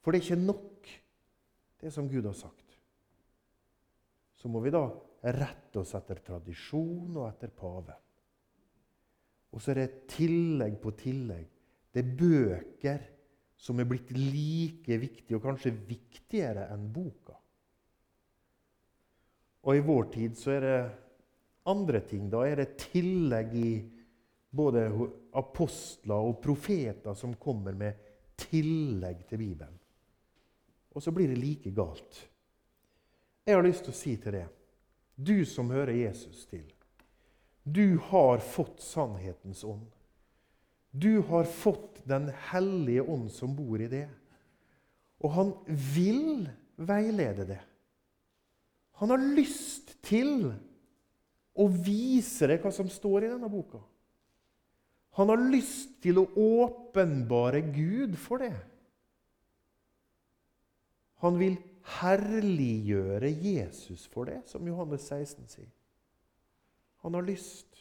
for 0.00 0.10
det 0.10 0.20
er 0.20 0.26
ikke 0.26 0.46
nok, 0.46 0.90
det 1.80 1.92
som 1.94 2.08
Gud 2.10 2.26
har 2.26 2.36
sagt. 2.36 2.76
Så 4.34 4.48
må 4.48 4.62
vi 4.64 4.72
da 4.72 4.86
rette 5.36 5.82
oss 5.82 5.92
etter 5.98 6.22
tradisjon 6.24 7.18
og 7.18 7.26
etter 7.28 7.52
paven. 7.52 7.98
Og 9.50 9.60
så 9.60 9.72
er 9.72 9.82
det 9.82 10.06
tillegg 10.14 10.78
på 10.80 10.94
tillegg. 10.96 11.48
Det 11.90 12.02
er 12.04 12.12
bøker 12.16 13.06
som 13.60 13.80
er 13.80 13.88
blitt 13.90 14.12
like 14.16 14.96
viktige, 15.02 15.36
og 15.36 15.44
kanskje 15.44 15.74
viktigere 15.74 16.68
enn 16.72 16.86
boka. 16.94 17.36
Og 19.66 19.76
i 19.76 19.84
vår 19.84 20.08
tid 20.14 20.38
så 20.38 20.54
er 20.56 20.64
det 20.64 20.78
andre 21.70 22.00
ting. 22.08 22.28
Da 22.32 22.44
er 22.48 22.62
det 22.62 22.78
tillegg 22.80 23.54
i 23.60 23.72
både 24.50 24.86
apostler 25.36 26.30
og 26.30 26.40
profeter 26.42 27.14
som 27.14 27.36
kommer 27.38 27.76
med 27.76 28.00
tillegg 28.40 29.26
til 29.28 29.42
Bibelen. 29.44 29.76
Og 30.90 31.04
så 31.04 31.12
blir 31.14 31.30
det 31.30 31.38
like 31.38 31.70
galt. 31.76 32.24
Jeg 33.46 33.56
har 33.56 33.64
lyst 33.66 33.84
til 33.86 33.94
å 33.94 34.00
si 34.00 34.16
til 34.20 34.34
det, 34.40 34.46
du 35.14 35.44
som 35.46 35.70
hører 35.70 35.94
Jesus 35.94 36.44
til 36.50 36.66
du 37.72 37.98
har 38.02 38.38
fått 38.38 38.80
sannhetens 38.80 39.64
ånd. 39.64 39.86
Du 40.90 41.20
har 41.20 41.44
fått 41.44 41.86
Den 42.04 42.30
hellige 42.50 43.02
ånd 43.02 43.28
som 43.30 43.52
bor 43.54 43.80
i 43.80 43.86
det. 43.86 44.08
Og 45.20 45.30
han 45.30 45.50
vil 45.66 46.48
veilede 46.80 47.44
det. 47.46 47.58
Han 49.00 49.12
har 49.14 49.22
lyst 49.36 49.94
til 50.04 50.50
å 51.56 51.66
vise 51.72 52.48
deg 52.50 52.60
hva 52.60 52.72
som 52.74 52.88
står 52.92 53.24
i 53.24 53.32
denne 53.32 53.48
boka. 53.48 53.80
Han 55.18 55.32
har 55.32 55.40
lyst 55.50 55.96
til 56.04 56.20
å 56.20 56.28
åpenbare 56.36 57.62
Gud 57.72 58.14
for 58.20 58.44
det. 58.44 58.54
Han 61.24 61.36
vil 61.40 61.58
herliggjøre 62.00 63.28
Jesus 63.32 64.06
for 64.12 64.28
det, 64.30 64.42
som 64.48 64.68
Johannes 64.68 65.08
16 65.08 65.48
sier. 65.48 65.72
Han 67.04 67.16
har 67.16 67.24
lyst. 67.24 67.80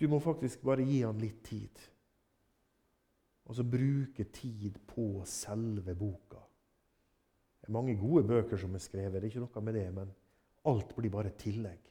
Du 0.00 0.06
må 0.08 0.20
faktisk 0.24 0.64
bare 0.64 0.84
gi 0.88 1.02
han 1.04 1.20
litt 1.20 1.42
tid. 1.44 1.80
Og 3.48 3.56
så 3.56 3.66
bruke 3.66 4.24
tid 4.32 4.78
på 4.88 5.20
selve 5.28 5.94
boka. 5.98 6.40
Mange 7.70 7.94
gode 7.98 8.24
bøker 8.26 8.58
som 8.58 8.74
er 8.74 8.82
skrevet, 8.82 9.20
det 9.20 9.28
er 9.28 9.30
ikke 9.30 9.44
noe 9.44 9.62
med 9.64 9.76
det, 9.78 9.86
men 9.94 10.10
alt 10.70 10.94
blir 10.96 11.12
bare 11.12 11.32
tillegg. 11.38 11.90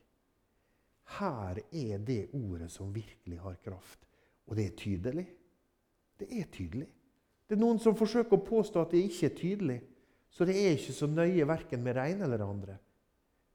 Her 1.18 1.62
er 1.72 2.02
det 2.06 2.22
ordet 2.38 2.70
som 2.72 2.92
virkelig 2.94 3.40
har 3.42 3.58
kraft. 3.64 4.04
Og 4.50 4.58
det 4.58 4.66
er 4.66 4.76
tydelig. 4.78 5.26
Det 6.20 6.28
er 6.40 6.50
tydelig. 6.52 6.90
Det 7.48 7.56
er 7.56 7.62
noen 7.62 7.80
som 7.82 7.98
forsøker 7.98 8.38
å 8.38 8.46
påstå 8.46 8.82
at 8.82 8.92
det 8.94 9.06
ikke 9.08 9.30
er 9.30 9.38
tydelig. 9.38 9.80
Så 10.30 10.46
det 10.46 10.58
er 10.60 10.76
ikke 10.76 10.94
så 10.94 11.10
nøye 11.10 11.48
verken 11.50 11.82
med 11.86 11.98
det 11.98 12.06
ene 12.12 12.28
eller 12.28 12.42
det 12.42 12.50
andre. 12.50 12.76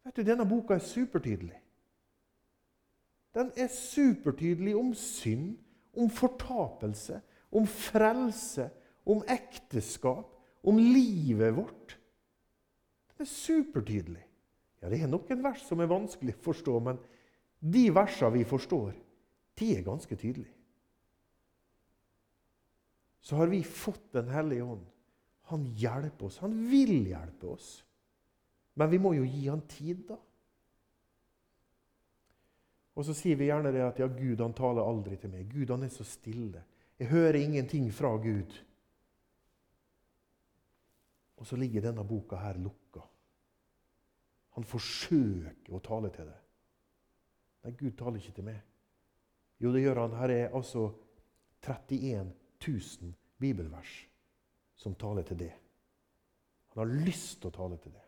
Vet 0.05 0.17
du, 0.17 0.23
Denne 0.27 0.47
boka 0.49 0.75
er 0.75 0.83
supertydelig. 0.83 1.61
Den 3.35 3.51
er 3.59 3.71
supertydelig 3.71 4.75
om 4.79 4.93
synd, 4.99 5.55
om 5.95 6.11
fortapelse, 6.11 7.21
om 7.55 7.67
frelse, 7.71 8.69
om 9.07 9.23
ekteskap, 9.31 10.31
om 10.63 10.79
livet 10.79 11.55
vårt. 11.55 11.97
Den 13.15 13.27
er 13.27 13.31
supertydelig. 13.31 14.25
Ja, 14.83 14.91
Det 14.91 15.03
er 15.03 15.09
nok 15.09 15.31
en 15.31 15.45
vers 15.45 15.63
som 15.65 15.81
er 15.81 15.91
vanskelig 15.91 16.35
å 16.35 16.45
forstå, 16.45 16.75
men 16.85 16.99
de 17.61 17.87
versene 17.95 18.35
vi 18.35 18.45
forstår, 18.45 18.93
de 19.57 19.71
er 19.77 19.87
ganske 19.87 20.17
tydelige. 20.17 20.53
Så 23.25 23.37
har 23.37 23.49
vi 23.49 23.63
fått 23.65 24.13
Den 24.13 24.29
hellige 24.29 24.63
ånd. 24.63 24.85
Han 25.49 25.65
hjelper 25.77 26.27
oss. 26.27 26.39
Han 26.39 26.53
vil 26.71 27.07
hjelpe 27.09 27.47
oss. 27.47 27.85
Men 28.75 28.91
vi 28.91 28.99
må 28.99 29.15
jo 29.15 29.25
gi 29.25 29.49
han 29.49 29.63
tid, 29.69 30.05
da. 30.09 30.19
Og 32.95 33.07
så 33.07 33.15
sier 33.17 33.37
vi 33.37 33.49
gjerne 33.49 33.73
det 33.75 33.83
at 33.83 33.99
ja, 33.99 34.07
Gud 34.07 34.41
han 34.41 34.55
taler 34.55 34.87
aldri 34.87 35.19
til 35.19 35.33
meg. 35.33 35.49
Gud 35.51 35.73
han 35.75 35.83
er 35.83 35.93
så 35.93 36.07
stille. 36.07 36.63
Jeg 37.01 37.11
hører 37.11 37.41
ingenting 37.41 37.89
fra 37.93 38.13
Gud. 38.23 38.55
Og 41.41 41.49
så 41.49 41.59
ligger 41.59 41.89
denne 41.89 42.05
boka 42.07 42.39
her 42.39 42.61
lukka. 42.61 42.84
Han 44.55 44.67
forsøker 44.69 45.75
å 45.75 45.83
tale 45.83 46.11
til 46.15 46.29
deg. 46.31 46.41
Nei, 47.65 47.75
Gud 47.79 47.97
taler 47.99 48.21
ikke 48.21 48.37
til 48.37 48.47
meg. 48.47 48.61
Jo, 49.63 49.73
det 49.73 49.83
gjør 49.83 50.03
han. 50.05 50.17
Her 50.21 50.35
er 50.35 50.57
altså 50.57 50.89
31 51.65 52.33
000 52.61 53.15
bibelvers 53.41 53.93
som 54.79 54.97
taler 54.99 55.27
til 55.27 55.41
det. 55.47 55.53
Han 56.75 56.85
har 56.85 57.07
lyst 57.07 57.41
til 57.41 57.51
å 57.51 57.55
tale 57.55 57.79
til 57.83 57.95
det. 57.95 58.03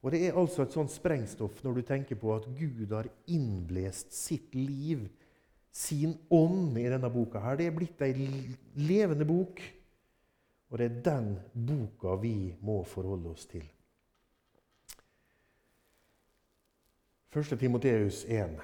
Og 0.00 0.12
Det 0.12 0.20
er 0.26 0.36
altså 0.38 0.64
et 0.64 0.74
sånt 0.74 0.92
sprengstoff 0.92 1.60
når 1.64 1.74
du 1.76 1.82
tenker 1.88 2.16
på 2.16 2.32
at 2.34 2.46
Gud 2.56 2.92
har 2.94 3.08
innblest 3.28 4.14
sitt 4.16 4.54
liv, 4.56 5.04
sin 5.70 6.16
ånd, 6.32 6.78
i 6.78 6.88
denne 6.88 7.10
boka. 7.12 7.40
her. 7.40 7.56
Det 7.56 7.66
er 7.66 7.76
blitt 7.76 8.00
ei 8.02 8.14
levende 8.80 9.26
bok, 9.28 9.60
og 10.70 10.78
det 10.78 10.86
er 10.86 11.02
den 11.04 11.28
boka 11.52 12.16
vi 12.16 12.54
må 12.60 12.82
forholde 12.84 13.30
oss 13.30 13.46
til. 13.46 13.66
1. 17.32 17.58
Timoteus 17.58 18.24
1. 18.24 18.60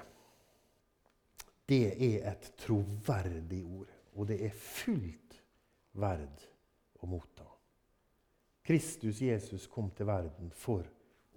Det 1.69 2.15
er 2.15 2.31
et 2.31 2.53
troverdig 2.59 3.65
ord, 3.65 3.91
og 4.15 4.29
det 4.29 4.41
er 4.47 4.55
fullt 4.55 5.37
verd 5.99 6.43
å 7.03 7.09
motta. 7.11 7.47
Kristus 8.67 9.21
Jesus 9.23 9.69
kom 9.71 9.91
til 9.95 10.09
verden 10.09 10.51
for 10.51 10.87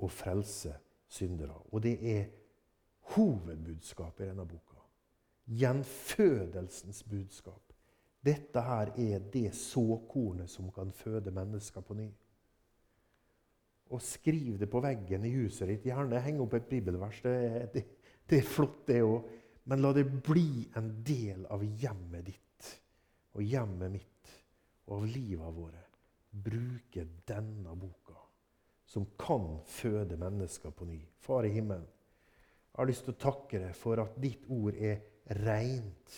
å 0.02 0.10
frelse 0.10 0.74
syndere. 1.10 1.54
Og 1.70 1.84
det 1.86 1.96
er 2.02 2.32
hovedbudskapet 3.14 4.26
i 4.26 4.30
denne 4.32 4.46
boka. 4.50 4.82
Gjenfødelsens 5.46 7.04
budskap. 7.04 7.74
Dette 8.26 8.62
her 8.62 8.94
er 8.98 9.22
det 9.34 9.54
såkornet 9.56 10.50
som 10.50 10.72
kan 10.74 10.92
føde 10.92 11.32
mennesker 11.32 11.86
på 11.86 11.94
ny. 11.94 12.10
Og 13.90 14.02
skriv 14.06 14.60
det 14.62 14.70
på 14.70 14.82
veggen 14.84 15.26
i 15.26 15.34
huset 15.34 15.70
ditt. 15.72 15.88
Gjerne 15.90 16.22
heng 16.22 16.42
opp 16.44 16.54
et 16.58 16.70
bibelvers. 16.70 17.22
Det, 17.26 17.36
det, 17.74 17.86
det 18.30 18.42
er 18.42 18.50
flott, 18.50 18.84
det 18.88 19.02
òg. 19.06 19.30
Men 19.70 19.84
la 19.84 19.94
det 19.94 20.06
bli 20.26 20.66
en 20.78 20.92
del 21.06 21.46
av 21.54 21.64
hjemmet 21.64 22.26
ditt 22.26 22.70
og 23.38 23.46
hjemmet 23.46 23.94
mitt 23.94 24.32
og 24.90 24.96
av 24.98 25.06
livet 25.10 25.56
våre. 25.56 25.84
Bruke 26.30 27.06
denne 27.28 27.76
boka 27.78 28.18
som 28.90 29.06
kan 29.22 29.60
føde 29.70 30.18
mennesker 30.18 30.74
på 30.74 30.88
ny. 30.90 31.00
Far 31.22 31.46
i 31.46 31.54
himmelen, 31.54 31.86
jeg 31.86 32.82
har 32.82 32.90
lyst 32.90 33.06
til 33.06 33.14
å 33.14 33.22
takke 33.22 33.62
deg 33.62 33.78
for 33.78 34.02
at 34.02 34.18
ditt 34.22 34.46
ord 34.50 34.78
er 34.78 35.02
rent. 35.44 36.18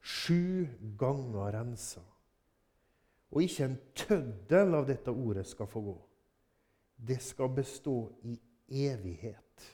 Sju 0.00 0.64
ganger 1.00 1.52
rensa. 1.52 2.04
Og 3.34 3.44
ikke 3.44 3.66
en 3.66 3.76
tøddel 3.98 4.76
av 4.78 4.86
dette 4.88 5.12
ordet 5.12 5.44
skal 5.48 5.68
få 5.68 5.82
gå. 5.84 5.96
Det 6.98 7.20
skal 7.22 7.48
bestå 7.54 7.96
i 8.26 8.34
evighet. 8.68 9.64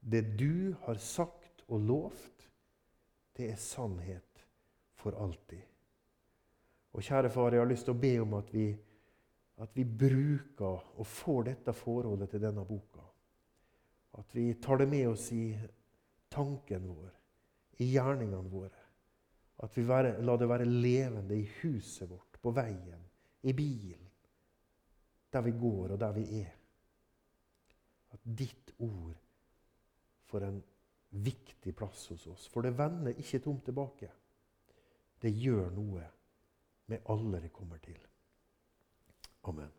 Det 0.00 0.22
du 0.38 0.74
har 0.82 0.98
sagt 1.02 1.64
og 1.68 1.80
lovt, 1.80 2.48
det 3.36 3.50
er 3.52 3.60
sannhet 3.60 4.44
for 4.98 5.14
alltid. 5.14 5.62
Og 6.96 7.04
kjære 7.04 7.30
far, 7.30 7.52
jeg 7.52 7.60
har 7.60 7.68
lyst 7.70 7.86
til 7.86 7.94
å 7.94 8.00
be 8.02 8.14
om 8.22 8.38
at 8.40 8.48
vi 8.54 8.70
at 9.58 9.74
vi 9.74 9.84
bruker 9.84 10.82
og 10.98 11.06
får 11.06 11.48
dette 11.50 11.74
forholdet 11.74 12.30
til 12.30 12.42
denne 12.42 12.64
boka. 12.66 13.02
At 14.18 14.34
vi 14.34 14.52
tar 14.62 14.78
det 14.78 14.88
med 14.90 15.08
oss 15.10 15.28
i 15.34 15.50
tanken 16.30 16.86
vår, 16.86 17.10
i 17.82 17.90
gjerningene 17.92 18.50
våre. 18.50 18.84
At 19.62 19.74
vi 19.74 19.82
lar 19.82 20.38
det 20.38 20.48
være 20.48 20.68
levende 20.68 21.34
i 21.34 21.48
huset 21.62 22.06
vårt, 22.10 22.38
på 22.38 22.52
veien, 22.54 23.02
i 23.42 23.52
bilen, 23.52 24.07
der 25.32 25.44
vi 25.44 25.52
går, 25.60 25.94
og 25.94 26.00
der 26.00 26.12
vi 26.12 26.24
er. 26.40 26.52
At 28.10 28.20
ditt 28.24 28.72
ord 28.78 29.16
får 30.28 30.46
en 30.46 30.62
viktig 31.24 31.74
plass 31.76 32.06
hos 32.12 32.26
oss. 32.26 32.48
For 32.48 32.64
det 32.64 32.76
vender 32.78 33.16
ikke 33.16 33.42
tomt 33.44 33.64
tilbake. 33.68 34.10
Det 35.22 35.32
gjør 35.34 35.70
noe 35.74 36.04
med 36.88 37.10
alle 37.12 37.42
det 37.42 37.52
kommer 37.52 37.80
til. 37.84 37.98
Amen. 39.48 39.77